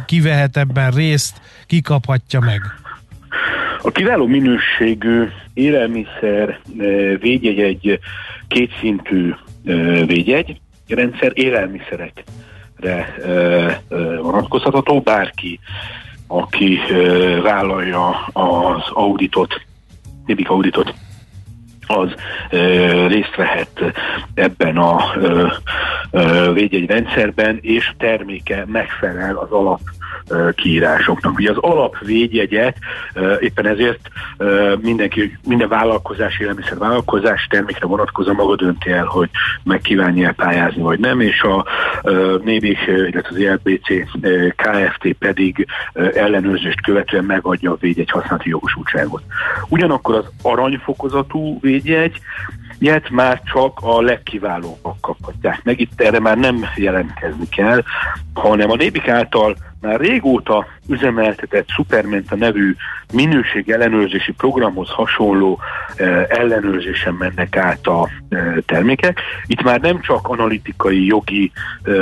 ki 0.06 0.20
vehet 0.20 0.56
ebben 0.56 0.90
részt, 0.90 1.40
ki 1.66 1.80
kaphatja 1.80 2.40
meg? 2.40 2.60
A 3.82 3.90
kiváló 3.90 4.26
minőségű 4.26 5.24
élelmiszer 5.54 6.60
védjegy 7.20 7.58
egy 7.58 7.98
kétszintű 8.48 9.34
védjegy, 10.06 10.60
rendszer 10.88 11.32
élelmiszerekre 11.34 13.14
vonatkozható, 14.20 15.00
bárki, 15.00 15.60
aki 16.26 16.78
vállalja 17.42 18.10
az 18.32 18.82
auditot, 18.92 19.60
Nébik 20.26 20.48
auditot 20.50 20.94
az 21.86 22.14
ö, 22.50 23.06
részt 23.06 23.36
vehet 23.36 23.80
ebben 24.34 24.76
a 24.76 25.14
ö, 25.16 25.48
védjegyrendszerben, 26.52 27.58
és 27.60 27.92
terméke 27.98 28.64
megfelel 28.66 29.36
az 29.36 29.50
alap 29.50 29.80
kiírásoknak. 30.54 31.38
Ugye 31.38 31.50
az 31.50 31.56
alapvédjegyet 31.56 32.76
éppen 33.40 33.66
ezért 33.66 34.08
mindenki, 34.80 35.38
minden 35.48 35.68
vállalkozás, 35.68 36.38
élelmiszer 36.38 36.78
vállalkozás 36.78 37.46
termékre 37.50 37.86
vonatkozó 37.86 38.32
maga 38.32 38.56
dönti 38.56 38.90
el, 38.90 39.04
hogy 39.04 39.30
meg 39.64 39.80
kívánja 39.80 40.32
pályázni, 40.36 40.82
vagy 40.82 40.98
nem, 40.98 41.20
és 41.20 41.40
a 41.42 41.66
NÉBIK, 42.44 42.78
illetve 42.86 43.28
az 43.28 43.36
ELBC 43.36 43.86
KFT 44.56 45.16
pedig 45.18 45.66
ellenőrzést 46.14 46.82
követően 46.82 47.24
megadja 47.24 47.70
a 47.72 47.76
védjegy 47.80 48.10
használati 48.10 48.48
jogosultságot. 48.48 49.22
Ugyanakkor 49.68 50.14
az 50.14 50.24
aranyfokozatú 50.42 51.60
védjegy 51.60 52.20
ilyet 52.78 53.10
már 53.10 53.42
csak 53.52 53.78
a 53.82 54.00
legkiválóbbak 54.00 55.00
kaphatják 55.00 55.60
meg. 55.64 55.80
Itt 55.80 56.00
erre 56.00 56.20
már 56.20 56.38
nem 56.38 56.64
jelentkezni 56.76 57.48
kell, 57.48 57.82
hanem 58.34 58.70
a 58.70 58.76
Nébik 58.76 59.08
által 59.08 59.56
már 59.80 60.00
régóta 60.00 60.66
üzemeltetett 60.88 61.68
Supermenta 61.68 62.36
nevű 62.36 62.74
minőség 63.12 63.70
ellenőrzési 63.70 64.32
programhoz 64.32 64.88
hasonló 64.88 65.58
eh, 65.96 66.24
ellenőrzésen 66.28 67.14
mennek 67.14 67.56
át 67.56 67.86
a 67.86 68.08
eh, 68.28 68.54
termékek. 68.66 69.20
Itt 69.46 69.62
már 69.62 69.80
nem 69.80 70.00
csak 70.00 70.28
analitikai, 70.28 71.06
jogi 71.06 71.52
eh, 71.82 71.94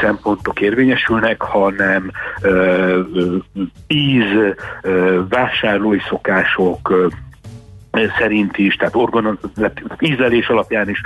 szempontok 0.00 0.60
érvényesülnek, 0.60 1.42
hanem 1.42 2.10
eh, 2.40 2.94
íz, 3.86 4.54
eh, 4.82 4.92
vásárlói 5.28 5.98
szokások, 6.08 6.92
eh, 6.92 7.18
szerint 8.18 8.58
is, 8.58 8.74
tehát 8.74 8.94
organon, 8.94 9.38
ízlelés 9.98 10.48
alapján 10.48 10.88
is 10.88 11.00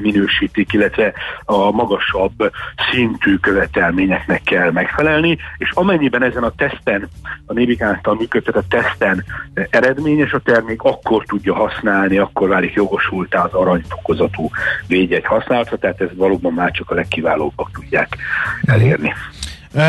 minősítik, 0.00 0.72
illetve 0.72 1.12
a 1.44 1.70
magasabb 1.70 2.52
szintű 2.92 3.36
követelményeknek 3.36 4.42
kell 4.42 4.70
megfelelni, 4.70 5.38
és 5.58 5.70
amennyiben 5.70 6.22
ezen 6.22 6.42
a 6.42 6.52
teszten, 6.56 7.08
a 7.46 7.52
Nébik 7.52 7.82
által 7.82 8.14
működtetett 8.14 8.68
teszten 8.68 9.24
eredményes 9.70 10.32
a 10.32 10.38
termék, 10.38 10.82
akkor 10.82 11.24
tudja 11.24 11.54
használni, 11.54 12.18
akkor 12.18 12.48
válik 12.48 12.72
jogosultá 12.72 13.44
az 13.44 13.52
aranyfokozatú 13.52 14.50
védjegy 14.86 15.24
használata, 15.24 15.76
tehát 15.76 16.00
ez 16.00 16.08
valóban 16.14 16.52
már 16.52 16.70
csak 16.70 16.90
a 16.90 16.94
legkiválóbbak 16.94 17.70
tudják 17.72 18.16
elérni. 18.62 19.14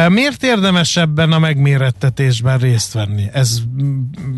Miért 0.09 0.43
érdemes 0.43 0.97
ebben 0.97 1.31
a 1.31 1.39
megmérettetésben 1.39 2.57
részt 2.57 2.93
venni? 2.93 3.23
Ez 3.33 3.61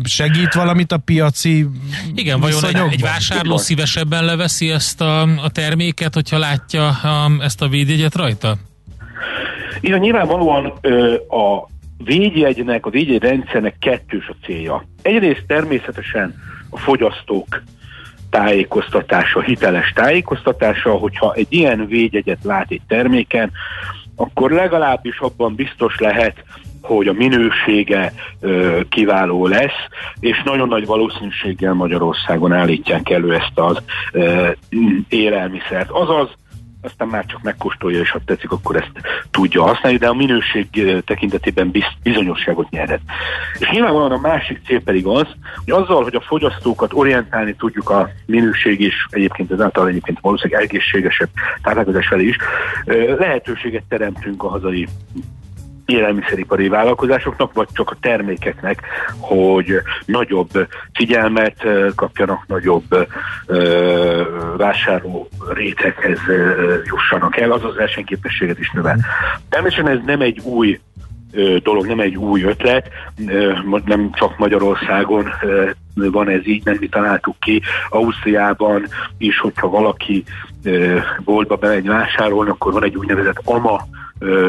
segít 0.04 0.54
valamit 0.54 0.92
a 0.92 0.98
piaci 0.98 1.66
Igen, 2.14 2.40
vajon 2.40 2.64
egy, 2.64 2.80
egy 2.90 3.00
vásárló 3.00 3.56
szívesebben 3.56 4.24
leveszi 4.24 4.70
ezt 4.70 5.00
a, 5.00 5.22
a 5.22 5.50
terméket, 5.52 6.14
hogyha 6.14 6.38
látja 6.38 6.88
a, 6.88 7.30
ezt 7.40 7.62
a 7.62 7.68
védjegyet 7.68 8.14
rajta? 8.14 8.56
Igen, 9.80 9.98
nyilvánvalóan 9.98 10.66
a 11.28 11.68
védjegynek, 12.04 12.86
a 12.86 12.90
védjegy 12.90 13.22
rendszernek 13.22 13.76
kettős 13.78 14.28
a 14.28 14.34
célja. 14.44 14.84
Egyrészt 15.02 15.44
természetesen 15.46 16.34
a 16.70 16.78
fogyasztók 16.78 17.62
tájékoztatása, 18.30 19.40
hiteles 19.40 19.92
tájékoztatása, 19.94 20.90
hogyha 20.90 21.32
egy 21.34 21.46
ilyen 21.48 21.86
védjegyet 21.86 22.38
lát 22.42 22.70
egy 22.70 22.82
terméken, 22.88 23.50
akkor 24.16 24.50
legalábbis 24.50 25.18
abban 25.18 25.54
biztos 25.54 25.98
lehet, 25.98 26.44
hogy 26.82 27.08
a 27.08 27.12
minősége 27.12 28.12
ö, 28.40 28.80
kiváló 28.88 29.46
lesz, 29.46 29.88
és 30.20 30.42
nagyon 30.44 30.68
nagy 30.68 30.86
valószínűséggel 30.86 31.72
Magyarországon 31.72 32.52
állítják 32.52 33.10
elő 33.10 33.34
ezt 33.34 33.58
az 33.58 33.78
ö, 34.12 34.50
élelmiszert. 35.08 35.90
Azaz, 35.90 36.28
aztán 36.84 37.08
már 37.08 37.26
csak 37.26 37.42
megkóstolja, 37.42 38.00
és 38.00 38.10
ha 38.10 38.20
tetszik, 38.24 38.50
akkor 38.50 38.76
ezt 38.76 38.92
tudja 39.30 39.62
használni, 39.62 39.98
de 39.98 40.08
a 40.08 40.14
minőség 40.14 40.68
tekintetében 41.04 41.72
bizonyosságot 42.02 42.70
nyerhet. 42.70 43.00
És 43.58 43.70
nyilvánvalóan 43.70 44.12
a 44.12 44.18
másik 44.18 44.60
cél 44.66 44.82
pedig 44.82 45.06
az, 45.06 45.26
hogy 45.64 45.82
azzal, 45.82 46.02
hogy 46.02 46.14
a 46.14 46.20
fogyasztókat 46.20 46.92
orientálni 46.92 47.54
tudjuk 47.54 47.90
a 47.90 48.10
minőség 48.26 48.80
és 48.80 49.06
egyébként 49.10 49.52
ezáltal 49.52 49.88
egyébként 49.88 50.18
valószínűleg 50.20 50.62
egészségesebb 50.62 51.28
táplálkozás 51.62 52.06
felé 52.06 52.24
is, 52.24 52.36
lehetőséget 53.18 53.84
teremtünk 53.88 54.42
a 54.42 54.48
hazai 54.48 54.88
élelmiszeripari 55.86 56.68
vállalkozásoknak, 56.68 57.52
vagy 57.52 57.68
csak 57.72 57.90
a 57.90 57.96
termékeknek, 58.00 58.80
hogy 59.18 59.74
nagyobb 60.06 60.68
figyelmet 60.92 61.66
kapjanak, 61.94 62.46
nagyobb 62.46 63.08
vásárló 64.56 65.28
réteghez 65.54 66.18
jussanak 66.84 67.36
el, 67.36 67.52
azaz 67.52 67.76
versenyképességet 67.76 68.58
is 68.58 68.70
növel. 68.70 68.98
Természetesen 69.48 69.96
ez 69.96 70.04
nem 70.04 70.20
egy 70.20 70.38
új 70.38 70.80
dolog, 71.62 71.86
nem 71.86 72.00
egy 72.00 72.16
új 72.16 72.42
ötlet, 72.42 72.88
nem 73.84 74.10
csak 74.12 74.38
Magyarországon 74.38 75.28
van 75.94 76.28
ez 76.28 76.46
így, 76.46 76.64
nem 76.64 76.76
mi 76.80 76.88
találtuk 76.88 77.36
ki. 77.40 77.62
Ausztriában 77.88 78.86
is, 79.18 79.38
hogyha 79.38 79.68
valaki 79.68 80.24
boltba 81.18 81.56
bemegy 81.56 81.86
vásárolni, 81.86 82.50
akkor 82.50 82.72
van 82.72 82.84
egy 82.84 82.96
úgynevezett 82.96 83.40
AMA 83.44 83.80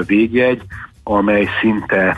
végjegy, 0.06 0.62
amely 1.08 1.48
szinte 1.62 2.18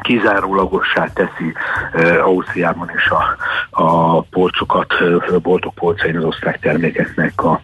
kizárólagossá 0.00 1.08
teszi 1.12 1.52
uh, 1.94 2.26
Ausztriában 2.26 2.90
is 2.96 3.08
a, 3.08 3.36
a 3.70 4.20
polcokat, 4.20 4.92
a 5.32 5.38
boltok 5.38 5.74
polcain 5.74 6.16
az 6.16 6.24
osztrák 6.24 6.60
termékeknek 6.60 7.42
a 7.42 7.60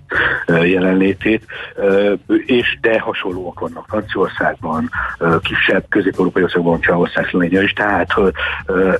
uh, 0.46 0.70
jelenlétét, 0.70 1.46
uh, 1.76 2.12
és 2.46 2.78
de 2.80 3.00
hasonlóak 3.00 3.60
vannak 3.60 3.84
Franciaországban, 3.88 4.90
uh, 5.18 5.40
kisebb 5.40 5.84
közép-európai 5.88 6.42
országban, 6.42 6.80
Csehország, 6.80 7.26
Szlovénia 7.26 7.62
is, 7.62 7.72
tehát 7.72 8.16
uh, 8.16 8.30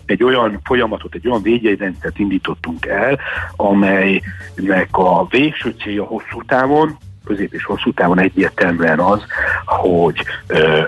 egy 0.07 0.23
olyan 0.23 0.61
folyamatot, 0.65 1.15
egy 1.15 1.29
olyan 1.29 1.43
védjegyrendszert 1.43 2.19
indítottunk 2.19 2.87
el, 2.87 3.19
amelynek 3.57 4.89
a 4.91 5.27
végső 5.31 5.75
célja 5.79 6.05
hosszú 6.05 6.43
távon, 6.47 6.97
közép 7.25 7.53
és 7.53 7.65
hosszú 7.65 7.93
távon 7.93 8.21
egyértelműen 8.21 8.99
az, 8.99 9.23
hogy 9.65 10.25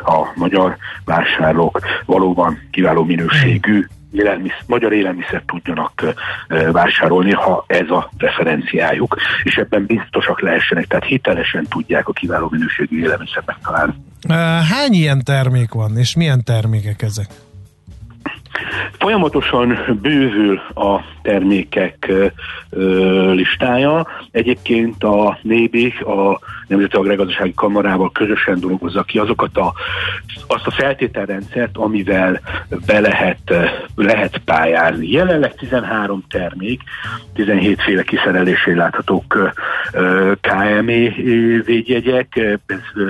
a 0.05 0.33
magyar 0.35 0.77
vásárlók 1.05 1.81
valóban 2.05 2.59
kiváló 2.71 3.05
minőségű 3.05 3.87
élelmiszer, 4.13 4.63
magyar 4.67 4.93
élelmiszer 4.93 5.43
tudjanak 5.47 6.05
vásárolni, 6.73 7.33
ha 7.33 7.65
ez 7.67 7.91
a 7.91 8.11
preferenciájuk, 8.17 9.17
és 9.43 9.55
ebben 9.55 9.87
biztosak 9.87 10.41
lehessenek, 10.41 10.87
tehát 10.87 11.05
hitelesen 11.05 11.67
tudják 11.69 12.09
a 12.09 12.13
kiváló 12.13 12.49
minőségű 12.51 13.03
élelmiszer 13.03 13.43
megtalálni. 13.47 13.95
Hány 14.71 14.93
ilyen 14.93 15.23
termék 15.25 15.73
van, 15.73 15.97
és 15.97 16.17
milyen 16.17 16.45
termékek 16.45 17.03
ezek? 17.03 17.27
Folyamatosan 18.99 19.99
bővül 20.03 20.61
a 20.75 21.01
termékek 21.23 22.13
listája. 23.33 24.07
Egyébként 24.31 25.05
a 25.05 25.39
NÉBI, 25.43 25.87
a 25.89 26.41
Nemzeti 26.69 26.97
Agrárgazdasági 26.97 27.55
Kamarával 27.55 28.13
közösen 28.13 28.61
dolgozza 28.61 29.03
ki 29.03 29.19
azokat 29.19 29.57
a, 29.57 29.73
azt 30.47 30.67
a 30.67 30.71
feltételrendszert, 30.71 31.77
amivel 31.77 32.41
be 32.87 33.01
lehet, 33.01 33.55
lehet 33.95 34.39
pályázni. 34.45 35.11
Jelenleg 35.11 35.55
13 35.55 36.25
termék, 36.29 36.81
17 37.35 37.83
féle 37.83 38.03
kiszerelésé 38.03 38.73
láthatók 38.73 39.55
KME 40.41 41.11
védjegyek, 41.65 42.37
ez 42.67 43.03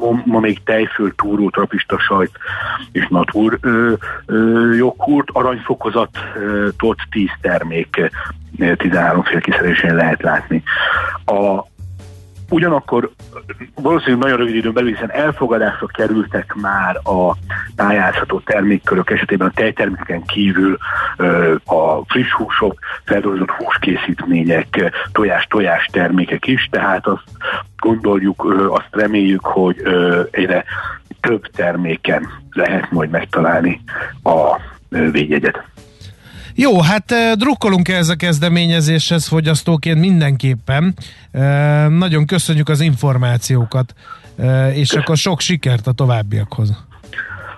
ma, 0.00 0.22
ma 0.24 0.40
még 0.40 0.62
tejföl, 0.62 1.14
túró, 1.14 1.50
trapista 1.50 1.98
sajt 1.98 2.30
és 2.92 3.06
natur 3.08 3.58
ö, 3.60 3.92
ö, 4.26 4.72
joghurt, 4.74 5.28
aranyfokozatot 5.32 6.98
10 7.10 7.28
termék 7.40 8.10
13 8.76 9.22
fél 9.22 9.40
kiszerelésén 9.40 9.94
lehet 9.94 10.22
látni. 10.22 10.62
A, 11.24 11.64
Ugyanakkor 12.50 13.10
valószínűleg 13.74 14.18
nagyon 14.18 14.36
rövid 14.36 14.54
időn 14.54 14.72
belül, 14.72 14.90
hiszen 14.90 15.10
elfogadásra 15.10 15.86
kerültek 15.86 16.54
már 16.54 16.96
a 17.02 17.36
pályázható 17.76 18.40
termékkörök 18.40 19.10
esetében 19.10 19.48
a 19.48 19.52
tejtermékeken 19.54 20.22
kívül 20.24 20.78
a 21.64 22.04
friss 22.06 22.32
húsok, 22.32 22.78
feldolgozott 23.04 23.50
húskészítmények, 23.50 24.92
tojás-tojás 25.12 25.88
termékek 25.92 26.46
is, 26.46 26.68
tehát 26.70 27.06
azt 27.06 27.24
gondoljuk, 27.78 28.44
azt 28.70 28.88
reméljük, 28.90 29.44
hogy 29.44 29.82
egyre 30.30 30.64
több 31.20 31.46
terméken 31.46 32.28
lehet 32.50 32.90
majd 32.90 33.10
megtalálni 33.10 33.80
a 34.22 34.60
védjegyet. 34.88 35.64
Jó, 36.54 36.80
hát 36.80 37.14
drukkolunk 37.36 37.88
ehhez 37.88 38.08
a 38.08 38.14
kezdeményezéshez 38.14 39.26
fogyasztóként 39.26 39.98
mindenképpen. 39.98 40.94
Nagyon 41.88 42.26
köszönjük 42.26 42.68
az 42.68 42.80
információkat, 42.80 43.94
és 44.72 44.88
Köszön. 44.88 45.00
akkor 45.00 45.16
sok 45.16 45.40
sikert 45.40 45.86
a 45.86 45.92
továbbiakhoz. 45.92 46.84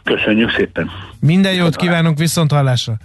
Köszönjük 0.03 0.51
szépen. 0.51 0.91
Minden 1.21 1.55
jót 1.55 1.77
kívánunk 1.77 2.19
viszont 2.19 2.53
hallásra. 2.53 2.97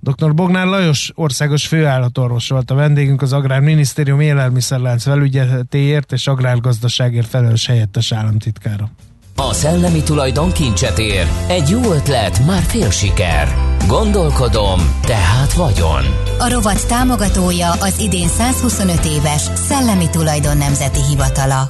Dr. 0.00 0.34
Bognár 0.34 0.66
Lajos 0.66 1.10
országos 1.14 1.66
főállatorvos 1.66 2.48
volt 2.48 2.70
a 2.70 2.74
vendégünk 2.74 3.22
az 3.22 3.32
Agrárminisztérium 3.32 4.20
élelmiszerlánc 4.20 5.02
felügyeletéért 5.02 6.12
és 6.12 6.26
agrárgazdaságért 6.26 7.28
felelős 7.28 7.66
helyettes 7.66 8.12
államtitkára. 8.12 8.88
A 9.36 9.52
szellemi 9.52 10.02
tulajdon 10.02 10.52
kincset 10.52 10.98
ér. 10.98 11.26
Egy 11.46 11.68
jó 11.68 11.92
ötlet, 11.92 12.46
már 12.46 12.62
fél 12.62 12.90
siker. 12.90 13.54
Gondolkodom, 13.86 14.98
tehát 15.02 15.52
vagyon. 15.52 16.02
A 16.38 16.48
rovat 16.50 16.86
támogatója 16.86 17.70
az 17.70 17.98
idén 18.00 18.28
125 18.28 19.04
éves 19.04 19.42
Szellemi 19.54 20.10
Tulajdon 20.10 20.56
Nemzeti 20.56 21.00
Hivatala. 21.08 21.68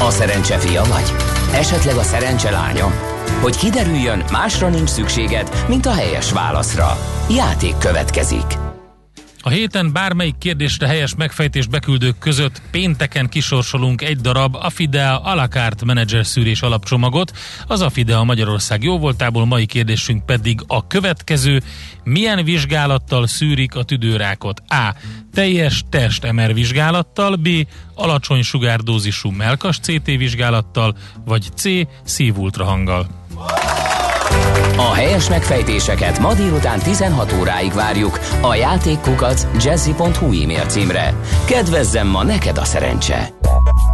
A 0.00 0.10
szerencse 0.10 0.58
fia 0.58 0.82
vagy? 0.84 1.12
Esetleg 1.54 1.96
a 1.96 2.02
szerencse 2.02 2.50
lánya? 2.50 2.92
Hogy 3.42 3.56
kiderüljön, 3.56 4.24
másra 4.32 4.68
nincs 4.68 4.88
szükséged, 4.88 5.64
mint 5.68 5.86
a 5.86 5.92
helyes 5.92 6.32
válaszra. 6.32 6.98
Játék 7.28 7.78
következik. 7.78 8.59
A 9.42 9.48
héten 9.48 9.92
bármelyik 9.92 10.38
kérdésre 10.38 10.86
helyes 10.86 11.14
megfejtés 11.14 11.66
beküldők 11.66 12.18
között 12.18 12.62
pénteken 12.70 13.28
kisorsolunk 13.28 14.02
egy 14.02 14.20
darab 14.20 14.54
Afidea 14.54 15.20
Alakart 15.20 15.84
menedzser 15.84 16.26
szűrés 16.26 16.62
alapcsomagot. 16.62 17.32
Az 17.66 17.82
Afidea 17.82 18.24
Magyarország 18.24 18.82
jóvoltából 18.82 19.46
mai 19.46 19.66
kérdésünk 19.66 20.26
pedig 20.26 20.60
a 20.66 20.86
következő. 20.86 21.62
Milyen 22.04 22.44
vizsgálattal 22.44 23.26
szűrik 23.26 23.74
a 23.74 23.82
tüdőrákot? 23.82 24.62
A. 24.68 24.94
Teljes 25.32 25.84
test 25.88 26.32
MR 26.32 26.54
vizsgálattal, 26.54 27.36
B. 27.36 27.48
Alacsony 27.94 28.42
sugárdózisú 28.42 29.30
melkas 29.30 29.78
CT 29.78 30.06
vizsgálattal, 30.06 30.96
vagy 31.24 31.48
C. 31.54 31.64
szívultrahanggal. 32.04 33.19
A 34.76 34.92
helyes 34.94 35.28
megfejtéseket 35.28 36.18
ma 36.18 36.34
délután 36.34 36.78
16 36.78 37.32
óráig 37.40 37.72
várjuk 37.72 38.18
a 38.40 38.54
játékkukac 38.54 39.46
jazzy.hu 39.64 40.42
e-mail 40.42 40.66
címre. 40.66 41.14
Kedvezzem 41.44 42.06
ma 42.06 42.22
neked 42.22 42.58
a 42.58 42.64
szerencse! 42.64 43.38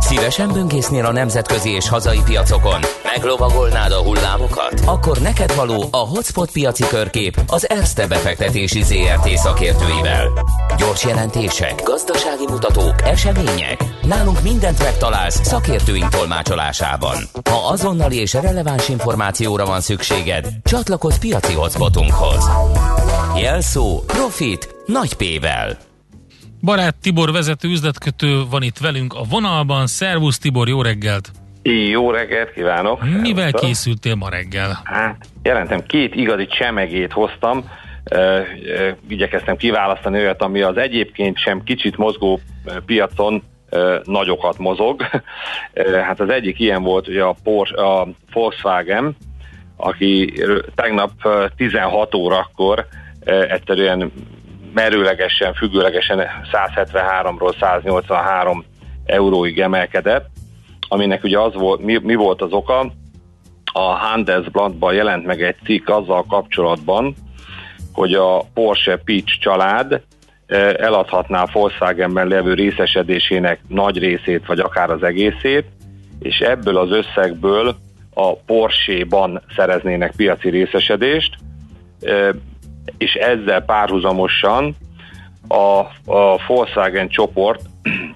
Szívesen 0.01 0.53
böngésznél 0.53 1.05
a 1.05 1.13
nemzetközi 1.13 1.71
és 1.71 1.89
hazai 1.89 2.21
piacokon? 2.25 2.81
Meglovagolnád 3.03 3.93
a 3.93 4.03
hullámokat? 4.03 4.81
Akkor 4.85 5.19
neked 5.19 5.55
való 5.55 5.85
a 5.91 5.97
Hotspot 5.97 6.51
piaci 6.51 6.85
körkép 6.87 7.41
az 7.47 7.69
Erste 7.69 8.07
befektetési 8.07 8.83
ZRT 8.83 9.29
szakértőivel. 9.29 10.29
Gyors 10.77 11.05
jelentések, 11.05 11.83
gazdasági 11.85 12.47
mutatók, 12.49 12.95
események. 13.05 13.85
Nálunk 14.03 14.43
mindent 14.43 14.83
megtalálsz 14.83 15.41
szakértőink 15.43 16.09
tolmácsolásában. 16.09 17.17
Ha 17.51 17.69
azonnali 17.69 18.21
és 18.21 18.33
releváns 18.33 18.89
információra 18.89 19.65
van 19.65 19.81
szükséged, 20.27 20.47
csatlakozz 20.65 21.19
piaci 21.19 21.53
hotspotunkhoz. 21.53 22.51
Jelszó 23.41 24.01
Profit 24.07 24.75
nagy 24.87 25.15
P-vel. 25.15 25.77
Barát 26.63 26.95
Tibor 27.03 27.33
vezető 27.33 27.69
üzletkötő 27.69 28.43
van 28.51 28.63
itt 28.63 28.79
velünk 28.79 29.15
a 29.15 29.23
vonalban. 29.31 29.87
Szervusz 29.87 30.39
Tibor, 30.39 30.69
jó 30.69 30.83
reggelt! 30.83 31.31
Jó 31.91 32.11
reggelt 32.11 32.53
kívánok! 32.53 33.03
Mivel 33.21 33.53
készültél 33.53 34.15
ma 34.15 34.29
reggel? 34.29 34.81
Hát, 34.85 35.17
jelentem, 35.43 35.87
két 35.87 36.15
igazi 36.15 36.47
csemegét 36.47 37.13
hoztam, 37.13 37.65
igyekeztem 39.09 39.57
kiválasztani 39.57 40.19
olyat, 40.19 40.43
ami 40.43 40.61
az 40.61 40.77
egyébként 40.77 41.39
sem 41.39 41.63
kicsit 41.63 41.97
mozgó 41.97 42.41
piacon 42.87 43.43
nagyokat 44.05 44.59
mozog. 44.59 45.03
Hát 46.07 46.21
az 46.21 46.29
egyik 46.29 46.61
ilyen 46.61 46.83
volt 46.83 47.09
ugye 47.09 47.23
a, 47.23 47.37
Porsche, 47.43 47.83
a 47.83 48.09
Volkswagen, 48.33 49.17
aki 49.77 50.43
tegnap 50.75 51.11
16 51.57 52.15
órakor 52.15 52.87
egyszerűen 53.49 54.13
merőlegesen, 54.75 55.55
függőlegesen 55.55 56.23
173-ról 56.53 57.59
183 57.61 58.65
euróig 59.07 59.61
emelkedett, 59.61 60.29
aminek 60.89 61.25
ugye 61.25 61.39
az 61.39 61.55
volt, 61.55 61.81
mi, 61.81 61.99
mi 62.03 62.15
volt 62.15 62.43
az 62.43 62.53
oka? 62.53 62.93
A 63.73 63.81
Handelsblattban 63.81 64.95
jelent 64.95 65.27
meg 65.27 65.43
egy 65.43 65.57
cikk 65.65 65.89
azzal 65.89 66.25
kapcsolatban, 66.29 67.15
hogy 67.93 68.15
a 68.15 68.45
Porsche 68.55 68.97
Peach 68.97 69.39
család 69.41 70.03
eladhatná 70.77 71.43
a 71.43 71.49
Volkswagenben 71.53 72.29
levő 72.29 72.55
részesedésének 72.55 73.61
nagy 73.69 73.99
részét, 73.99 74.47
vagy 74.47 74.59
akár 74.59 74.91
az 74.91 75.03
egészét, 75.03 75.65
és 76.19 76.39
ebből 76.39 76.77
az 76.77 76.91
összegből 76.91 77.77
a 78.19 78.37
Porsche-ban 78.37 79.43
szereznének 79.57 80.13
piaci 80.17 80.49
részesedést, 80.51 81.35
és 82.99 83.15
ezzel 83.15 83.65
párhuzamosan 83.65 84.77
a, 85.49 85.79
a 86.13 86.41
Volkswagen 86.47 87.09
csoport 87.09 87.61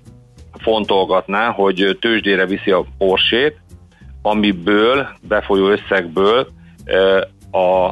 fontolgatná, 0.64 1.51
hogy 1.51 1.96
tőzsdére 2.01 2.46
viszi 2.46 2.70
a 2.70 2.84
Porsét, 2.98 3.61
amiből, 4.22 5.09
befolyó 5.20 5.68
összegből 5.68 6.48
a 7.53 7.90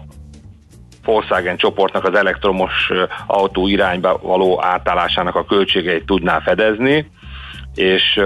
Volkswagen 1.04 1.56
csoportnak 1.56 2.04
az 2.04 2.14
elektromos 2.14 2.90
autó 3.26 3.66
irányba 3.66 4.18
való 4.22 4.62
átállásának 4.62 5.34
a 5.34 5.44
költségeit 5.44 6.06
tudná 6.06 6.40
fedezni, 6.40 7.10
és 7.74 8.20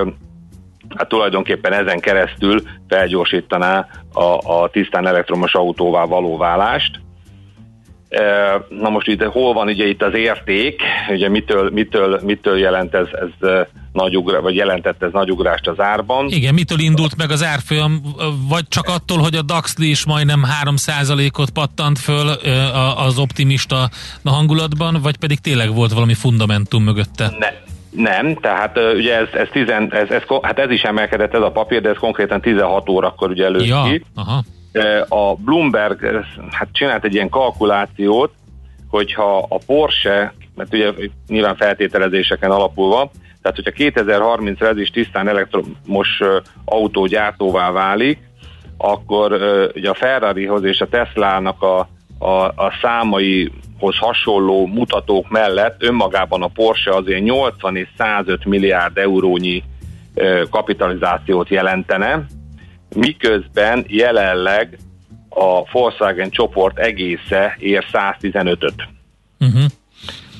hát 0.97 1.09
tulajdonképpen 1.09 1.73
ezen 1.73 2.01
keresztül 2.01 2.61
felgyorsítaná 2.89 3.89
a, 4.13 4.53
a 4.53 4.69
tisztán 4.71 5.07
elektromos 5.07 5.55
autóvá 5.55 6.05
való 6.05 6.37
válást. 6.37 7.01
Na 8.69 8.89
most 8.89 9.07
itt 9.07 9.23
hol 9.23 9.53
van 9.53 9.67
ugye 9.67 9.87
itt 9.87 10.03
az 10.03 10.15
érték, 10.15 10.83
ugye 11.11 11.29
mitől, 11.29 11.71
mitől, 11.71 12.21
mitől 12.25 12.59
jelent 12.59 12.95
ez, 12.95 13.07
ez 13.13 13.49
nagy 13.93 14.17
ugra, 14.17 14.41
vagy 14.41 14.55
jelentett 14.55 15.03
ez 15.03 15.13
nagy 15.13 15.31
ugrást 15.31 15.69
az 15.69 15.81
árban. 15.81 16.29
Igen, 16.29 16.55
mitől 16.55 16.79
indult 16.79 17.17
meg 17.17 17.31
az 17.31 17.45
árfolyam, 17.45 18.03
vagy 18.49 18.69
csak 18.69 18.89
attól, 18.89 19.19
hogy 19.19 19.35
a 19.35 19.43
DAX 19.43 19.75
is 19.79 20.07
majdnem 20.07 20.43
3%-ot 20.65 21.51
pattant 21.51 21.99
föl 21.99 22.29
az 22.97 23.19
optimista 23.19 23.91
hangulatban, 24.25 24.99
vagy 25.03 25.17
pedig 25.17 25.39
tényleg 25.39 25.75
volt 25.75 25.93
valami 25.93 26.15
fundamentum 26.15 26.83
mögötte? 26.83 27.33
Ne, 27.39 27.49
nem, 27.95 28.35
tehát 28.35 28.79
ugye 28.95 29.17
ez, 29.17 29.29
ez, 29.33 29.49
tizen, 29.53 29.93
ez, 29.93 30.11
ez, 30.11 30.23
hát 30.43 30.59
ez 30.59 30.71
is 30.71 30.83
emelkedett 30.83 31.35
ez 31.35 31.43
a 31.43 31.51
papír, 31.51 31.81
de 31.81 31.89
ez 31.89 31.97
konkrétan 31.97 32.41
16 32.41 32.89
órakor 32.89 33.31
ugye 33.31 33.45
előtt 33.45 33.67
ja, 33.67 33.83
ki. 33.83 34.05
Aha. 34.15 34.43
A 35.09 35.35
Bloomberg 35.35 36.25
hát 36.51 36.69
csinált 36.73 37.05
egy 37.05 37.15
ilyen 37.15 37.29
kalkulációt, 37.29 38.33
hogyha 38.89 39.47
a 39.49 39.59
Porsche, 39.67 40.35
mert 40.55 40.75
ugye 40.75 40.93
nyilván 41.29 41.57
feltételezéseken 41.57 42.51
alapulva, 42.51 43.11
tehát 43.43 43.57
hogyha 43.63 44.03
2030-ra 44.03 44.63
ez 44.63 44.79
is 44.79 44.91
tisztán 44.91 45.29
elektromos 45.29 46.21
autógyártóvá 46.65 47.71
válik, 47.71 48.19
akkor 48.77 49.33
ugye 49.75 49.91
a 49.91 49.95
Ferrarihoz 49.95 50.65
és 50.65 50.81
a 50.81 50.89
Teslának 50.89 51.63
a, 51.63 51.89
a, 52.19 52.45
a 52.45 52.73
számaihoz 53.83 53.97
hasonló 53.99 54.67
mutatók 54.67 55.29
mellett 55.29 55.83
önmagában 55.83 56.43
a 56.43 56.47
Porsche 56.49 56.95
azért 56.95 57.23
80 57.23 57.77
és 57.77 57.89
105 57.99 58.45
milliárd 58.45 58.99
eurónyi 58.99 59.63
kapitalizációt 60.51 61.49
jelentene, 61.49 62.27
miközben 62.95 63.85
jelenleg 63.89 64.79
a 65.29 65.71
Volkswagen 65.73 66.31
csoport 66.31 66.79
egésze 66.79 67.57
ér 67.59 67.85
115-öt. 67.93 68.75
Uh-huh. 69.41 69.63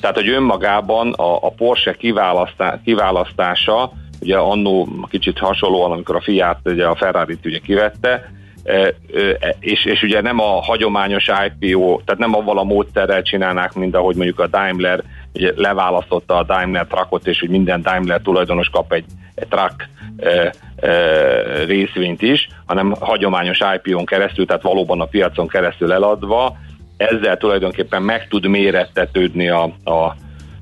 Tehát, 0.01 0.15
hogy 0.15 0.29
önmagában 0.29 1.13
a, 1.13 1.35
a 1.35 1.51
Porsche 1.51 1.93
kiválasztá, 1.93 2.79
kiválasztása, 2.83 3.91
ugye 4.21 4.37
annó 4.37 4.87
kicsit 5.09 5.37
hasonlóan, 5.37 5.91
amikor 5.91 6.15
a 6.15 6.21
Fiat 6.21 6.59
ugye 6.65 6.85
a 6.85 6.95
Ferrari-t 6.95 7.45
ugye 7.45 7.59
kivette, 7.59 8.31
és, 9.59 9.85
és 9.85 10.03
ugye 10.03 10.21
nem 10.21 10.39
a 10.39 10.61
hagyományos 10.61 11.27
IPO, 11.27 12.01
tehát 12.05 12.21
nem 12.21 12.35
avval 12.35 12.57
a 12.57 12.63
módszerrel 12.63 13.21
csinálnák, 13.21 13.73
mint 13.73 13.95
ahogy 13.95 14.15
mondjuk 14.15 14.39
a 14.39 14.47
Daimler 14.47 15.03
ugye 15.33 15.51
leválasztotta 15.55 16.37
a 16.37 16.43
Daimler 16.43 16.87
truckot, 16.87 17.27
és 17.27 17.39
hogy 17.39 17.49
minden 17.49 17.81
Daimler 17.81 18.21
tulajdonos 18.21 18.69
kap 18.69 18.93
egy, 18.93 19.05
egy 19.35 19.47
truck 19.47 19.89
e, 20.17 20.53
e, 20.75 21.65
részvényt 21.65 22.21
is, 22.21 22.47
hanem 22.65 22.95
hagyományos 22.99 23.59
IPO-n 23.75 24.05
keresztül, 24.05 24.45
tehát 24.45 24.61
valóban 24.61 25.01
a 25.01 25.05
piacon 25.05 25.47
keresztül 25.47 25.91
eladva, 25.91 26.57
ezzel 26.97 27.37
tulajdonképpen 27.37 28.01
meg 28.01 28.27
tud 28.27 28.45
mérettetődni 28.45 29.49
a, 29.49 29.63
a, 29.83 30.15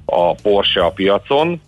a 0.05 0.33
Porsche 0.41 0.83
a 0.83 0.89
piacon, 0.89 1.61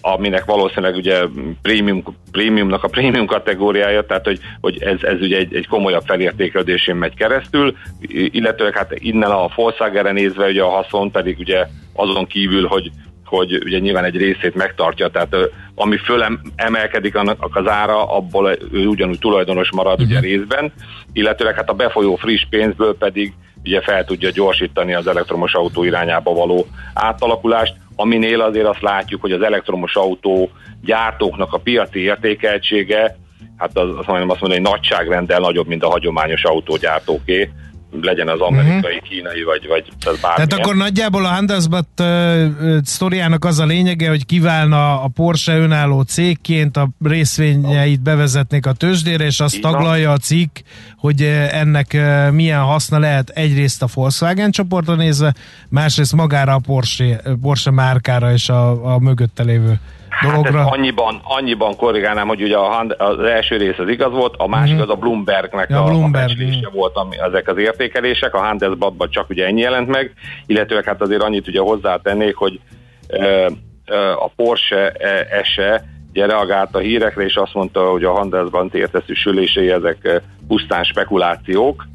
aminek 0.00 0.44
valószínűleg 0.44 0.94
ugye 0.94 1.22
premium, 1.62 2.02
premiumnak 2.30 2.84
a 2.84 2.88
premium 2.88 3.26
kategóriája, 3.26 4.06
tehát 4.06 4.24
hogy, 4.24 4.40
hogy 4.60 4.82
ez, 4.82 5.02
ez 5.02 5.20
ugye 5.20 5.36
egy, 5.36 5.54
egy 5.54 5.66
komolyabb 5.66 6.02
felértékelődésén 6.06 6.96
megy 6.96 7.14
keresztül, 7.14 7.76
illetőleg 8.08 8.76
hát 8.76 8.92
innen 8.94 9.30
a 9.30 9.48
Volkswagen-re 9.54 10.12
nézve 10.12 10.46
ugye 10.46 10.62
a 10.62 10.68
haszon 10.68 11.10
pedig 11.10 11.38
ugye 11.38 11.66
azon 11.92 12.26
kívül, 12.26 12.66
hogy 12.66 12.90
hogy 13.24 13.62
ugye 13.64 13.78
nyilván 13.78 14.04
egy 14.04 14.16
részét 14.16 14.54
megtartja, 14.54 15.08
tehát 15.08 15.36
ami 15.74 15.96
fölem 15.96 16.40
emelkedik 16.56 17.14
annak 17.14 17.56
az 17.56 17.68
ára, 17.68 18.16
abból 18.16 18.58
ő 18.72 18.86
ugyanúgy 18.86 19.18
tulajdonos 19.18 19.70
marad 19.70 19.92
uh-huh. 19.92 20.06
ugye 20.06 20.18
mhm. 20.18 20.26
részben, 20.26 20.72
illetőleg 21.12 21.54
hát 21.54 21.70
a 21.70 21.74
befolyó 21.74 22.16
friss 22.16 22.46
pénzből 22.50 22.96
pedig 22.96 23.32
ugye 23.64 23.80
fel 23.80 24.04
tudja 24.04 24.30
gyorsítani 24.30 24.94
az 24.94 25.06
elektromos 25.06 25.54
autó 25.54 25.84
irányába 25.84 26.32
való 26.32 26.66
átalakulást, 26.94 27.74
aminél 27.96 28.40
azért 28.40 28.66
azt 28.66 28.82
látjuk, 28.82 29.20
hogy 29.20 29.32
az 29.32 29.42
elektromos 29.42 29.96
autó 29.96 30.50
gyártóknak 30.82 31.52
a 31.52 31.58
piaci 31.58 32.00
értékeltsége, 32.00 33.16
hát 33.56 33.78
az, 33.78 33.88
az 33.98 34.06
majdnem 34.06 34.30
azt 34.30 34.40
mondani, 34.40 34.62
hogy 34.62 34.70
nagyságrendel 34.70 35.40
nagyobb, 35.40 35.66
mint 35.66 35.82
a 35.82 35.90
hagyományos 35.90 36.44
autógyártóké 36.44 37.50
legyen 38.00 38.28
az 38.28 38.40
amerikai, 38.40 38.94
uh-huh. 38.94 39.08
kínai, 39.08 39.42
vagy, 39.42 39.66
vagy 39.66 39.92
bármilyen. 40.04 40.48
Tehát 40.48 40.52
akkor 40.52 40.76
nagyjából 40.76 41.24
a 41.24 41.28
Handelsblatt 41.28 42.00
uh, 42.00 42.46
sztoriának 42.82 43.44
az 43.44 43.58
a 43.58 43.64
lényege, 43.64 44.08
hogy 44.08 44.26
kiválna 44.26 45.02
a 45.02 45.08
Porsche 45.08 45.56
önálló 45.56 46.02
cégként, 46.02 46.76
a 46.76 46.88
részvényeit 47.04 48.00
bevezetnék 48.00 48.66
a 48.66 48.72
tőzsdére, 48.72 49.24
és 49.24 49.40
azt 49.40 49.60
taglalja 49.60 50.12
a 50.12 50.16
cikk, 50.16 50.56
hogy 50.96 51.22
ennek 51.50 51.90
uh, 51.94 52.30
milyen 52.30 52.60
haszna 52.60 52.98
lehet 52.98 53.28
egyrészt 53.28 53.82
a 53.82 53.86
Volkswagen 53.94 54.50
csoportra 54.50 54.94
nézve, 54.94 55.34
másrészt 55.68 56.12
magára 56.12 56.54
a 56.54 56.58
Porsche, 56.58 57.20
Porsche 57.40 57.70
márkára 57.70 58.32
és 58.32 58.48
a, 58.48 58.94
a 58.94 58.98
mögötte 58.98 59.42
lévő 59.42 59.80
dologra. 60.22 60.58
Hát 60.58 60.72
annyiban, 60.72 61.20
annyiban 61.22 61.76
korrigálnám, 61.76 62.28
hogy 62.28 62.42
ugye 62.42 62.56
a, 62.56 62.86
az 62.98 63.18
első 63.18 63.56
rész 63.56 63.78
az 63.78 63.88
igaz 63.88 64.12
volt, 64.12 64.34
a 64.36 64.48
másik 64.48 64.74
uh-huh. 64.74 64.90
az 64.90 64.96
a 64.96 65.00
Bloombergnek 65.00 65.70
ja, 65.70 65.82
a, 65.82 65.84
Bloomberg. 65.84 66.30
a 66.30 66.34
becslése 66.34 66.68
volt 66.72 66.96
ami, 66.96 67.18
ezek 67.18 67.48
az 67.48 67.58
értékelések, 67.58 68.34
a 68.34 68.38
Handelsblattban 68.38 69.10
csak 69.10 69.30
ugye 69.30 69.46
ennyi 69.46 69.60
jelent 69.60 69.88
meg, 69.88 70.12
illetve 70.46 70.82
hát 70.84 71.00
azért 71.00 71.22
annyit 71.22 71.48
ugye 71.48 71.60
hozzátennék, 71.60 72.34
hogy 72.34 72.60
e, 73.08 73.24
e, 73.24 73.50
a 74.12 74.30
Porsche 74.36 74.90
ese 75.30 75.84
ugye 76.10 76.26
reagált 76.26 76.74
a 76.74 76.78
hírekre, 76.78 77.24
és 77.24 77.34
azt 77.34 77.54
mondta, 77.54 77.90
hogy 77.90 78.04
a 78.04 78.12
Handelsblatt 78.12 78.74
érteszű 78.74 79.12
sülései 79.12 79.70
ezek 79.70 80.22
pusztán 80.48 80.84
spekulációk, 80.84 81.86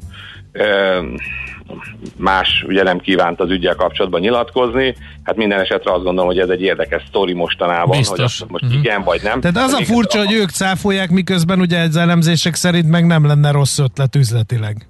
más 2.16 2.64
ugye 2.66 2.82
nem 2.82 2.98
kívánt 2.98 3.40
az 3.40 3.50
ügyel 3.50 3.74
kapcsolatban 3.74 4.20
nyilatkozni. 4.20 4.94
Hát 5.22 5.36
minden 5.36 5.60
esetre 5.60 5.92
azt 5.92 6.02
gondolom, 6.02 6.26
hogy 6.26 6.38
ez 6.38 6.48
egy 6.48 6.62
érdekes 6.62 7.02
sztori 7.08 7.32
mostanában, 7.32 7.98
Biztos. 7.98 8.38
hogy 8.38 8.50
most 8.50 8.64
uh-huh. 8.64 8.78
igen 8.78 9.02
vagy 9.02 9.20
nem. 9.22 9.40
Tehát 9.40 9.56
az 9.56 9.72
a 9.72 9.84
furcsa, 9.84 10.20
a... 10.20 10.24
hogy 10.24 10.34
ők 10.34 10.50
cáfolják, 10.50 11.10
miközben 11.10 11.60
ugye 11.60 11.80
az 11.80 11.96
elemzések 11.96 12.54
szerint 12.54 12.88
meg 12.88 13.06
nem 13.06 13.26
lenne 13.26 13.50
rossz 13.50 13.78
ötlet 13.78 14.14
üzletileg. 14.14 14.88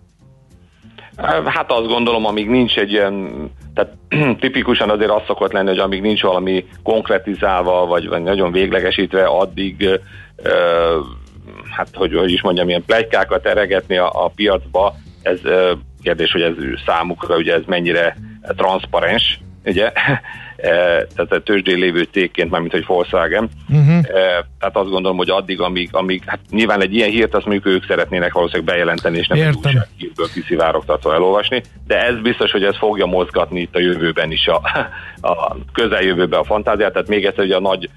Hát 1.44 1.72
azt 1.72 1.86
gondolom, 1.86 2.26
amíg 2.26 2.48
nincs 2.48 2.78
egy 2.78 2.92
ilyen, 2.92 3.30
tehát 3.74 3.92
tipikusan 4.40 4.90
azért 4.90 5.10
az 5.10 5.22
szokott 5.26 5.52
lenni, 5.52 5.68
hogy 5.68 5.78
amíg 5.78 6.00
nincs 6.00 6.22
valami 6.22 6.64
konkretizálva, 6.82 7.86
vagy, 7.86 8.08
vagy 8.08 8.22
nagyon 8.22 8.52
véglegesítve, 8.52 9.24
addig 9.24 10.00
hát 11.76 11.88
hogy, 11.94 12.14
hogy 12.14 12.32
is 12.32 12.42
mondjam, 12.42 12.68
ilyen 12.68 12.84
plegykákat 12.86 13.46
eregetni 13.46 13.96
a, 13.96 14.24
a 14.24 14.28
piacba, 14.34 14.94
ez 15.22 15.40
kérdés, 16.02 16.32
hogy 16.32 16.42
ez 16.42 16.54
számukra 16.86 17.36
ugye 17.36 17.54
ez 17.54 17.62
mennyire 17.66 18.16
transzparens, 18.56 19.40
ugye, 19.64 19.92
tehát 21.14 21.32
a 21.32 21.42
tőzsdén 21.42 21.78
lévő 21.78 22.08
cégként, 22.12 22.50
mármint 22.50 22.72
hogy 22.72 22.86
Volkswagen. 22.86 23.48
Uh-huh. 23.68 24.00
Tehát 24.58 24.76
azt 24.76 24.90
gondolom, 24.90 25.16
hogy 25.16 25.30
addig, 25.30 25.60
amíg, 25.60 25.88
amíg 25.92 26.22
hát 26.26 26.38
nyilván 26.50 26.82
egy 26.82 26.94
ilyen 26.94 27.10
hírt 27.10 27.34
azt 27.34 27.46
mondjuk 27.46 27.74
ők 27.74 27.86
szeretnének 27.86 28.32
valószínűleg 28.32 28.74
bejelenteni, 28.74 29.18
és 29.18 29.26
nem 29.26 29.38
Értem. 29.38 29.52
egy 29.54 29.66
újsághírből 29.66 30.26
kiszivárogtatva 30.32 31.14
elolvasni, 31.14 31.62
de 31.86 32.04
ez 32.04 32.20
biztos, 32.20 32.50
hogy 32.50 32.64
ez 32.64 32.76
fogja 32.76 33.06
mozgatni 33.06 33.60
itt 33.60 33.74
a 33.74 33.80
jövőben 33.80 34.30
is 34.30 34.46
a, 34.46 34.60
a 35.20 35.56
közeljövőben 35.72 36.40
a 36.40 36.44
fantáziát, 36.44 36.92
tehát 36.92 37.08
még 37.08 37.24
egyszer, 37.24 37.44
hogy 37.44 37.52
a 37.52 37.60
nagy 37.60 37.90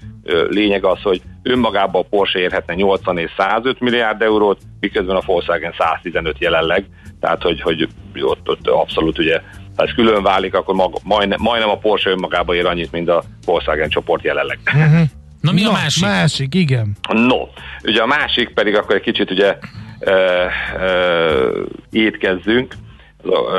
lényeg 0.48 0.84
az, 0.84 1.02
hogy 1.02 1.22
önmagában 1.42 2.02
a 2.02 2.06
Porsche 2.10 2.38
érhetne 2.38 2.74
80 2.74 3.18
és 3.18 3.30
105 3.36 3.80
milliárd 3.80 4.22
eurót, 4.22 4.60
miközben 4.80 5.16
a 5.16 5.22
Volkswagen 5.26 5.74
115 5.78 6.38
jelenleg, 6.38 6.84
tehát 7.22 7.42
hogy, 7.42 7.60
hogy 7.60 7.88
ott, 8.20 8.48
ott 8.48 8.68
abszolút 8.68 9.18
ugye 9.18 9.40
ha 9.76 9.82
ez 9.82 9.94
külön 9.94 10.22
válik, 10.22 10.54
akkor 10.54 10.74
maga, 10.74 10.98
majdnem, 11.02 11.38
majdnem 11.42 11.70
a 11.70 11.78
Porsche 11.78 12.10
önmagában 12.10 12.56
ér 12.56 12.66
annyit, 12.66 12.92
mint 12.92 13.08
a 13.08 13.22
Volkswagen 13.44 13.88
csoport 13.88 14.24
jelenleg. 14.24 14.58
Uh-huh. 14.66 15.00
Na 15.40 15.52
mi 15.52 15.62
no, 15.62 15.68
a 15.68 15.72
másik? 15.72 16.02
Másik, 16.02 16.54
igen. 16.54 16.96
No, 17.08 17.46
ugye 17.84 18.02
a 18.02 18.06
másik 18.06 18.48
pedig 18.48 18.76
akkor 18.76 18.94
egy 18.94 19.02
kicsit 19.02 19.30
ugye 19.30 19.58
ö, 20.00 20.44
ö, 20.80 21.62
étkezzünk, 21.90 22.74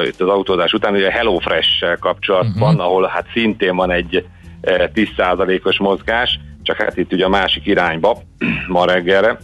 itt 0.05 0.21
az 0.21 0.27
autózás 0.27 0.73
után, 0.73 0.93
ugye 0.93 1.07
a 1.07 1.11
HelloFresh-sel 1.11 1.97
kapcsolatban, 1.97 2.69
uh-huh. 2.69 2.85
ahol 2.85 3.07
hát 3.07 3.25
szintén 3.33 3.75
van 3.75 3.91
egy 3.91 4.25
10%-os 4.63 5.77
mozgás, 5.77 6.39
csak 6.61 6.77
hát 6.77 6.97
itt 6.97 7.13
ugye 7.13 7.25
a 7.25 7.29
másik 7.29 7.65
irányba 7.65 8.21
ma 8.67 8.85
reggelre. 8.85 9.37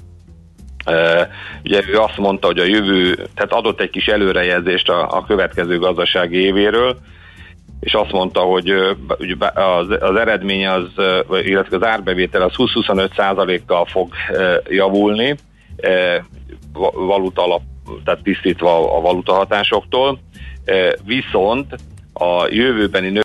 Ugye 1.63 1.81
ő 1.87 1.97
azt 1.97 2.17
mondta, 2.17 2.47
hogy 2.47 2.59
a 2.59 2.63
jövő, 2.63 3.13
tehát 3.13 3.51
adott 3.53 3.81
egy 3.81 3.89
kis 3.89 4.07
előrejelzést 4.07 4.89
a, 4.89 5.17
a 5.17 5.25
következő 5.25 5.79
gazdasági 5.79 6.37
évéről, 6.37 6.97
és 7.79 7.93
azt 7.93 8.11
mondta, 8.11 8.39
hogy 8.39 8.69
az, 9.53 9.87
az 9.99 10.15
eredmény 10.15 10.67
az, 10.67 10.87
illetve 11.43 11.75
az 11.75 11.83
árbevétel 11.83 12.41
az 12.41 12.53
20-25 12.55 13.61
kal 13.65 13.85
fog 13.85 14.13
javulni, 14.69 15.35
valuta 16.93 17.43
alap, 17.43 17.61
tehát 18.05 18.23
tisztítva 18.23 18.97
a 18.97 19.01
valutahatásoktól, 19.01 20.19
viszont 21.05 21.75
a 22.13 22.47
jövőbeni 22.49 23.09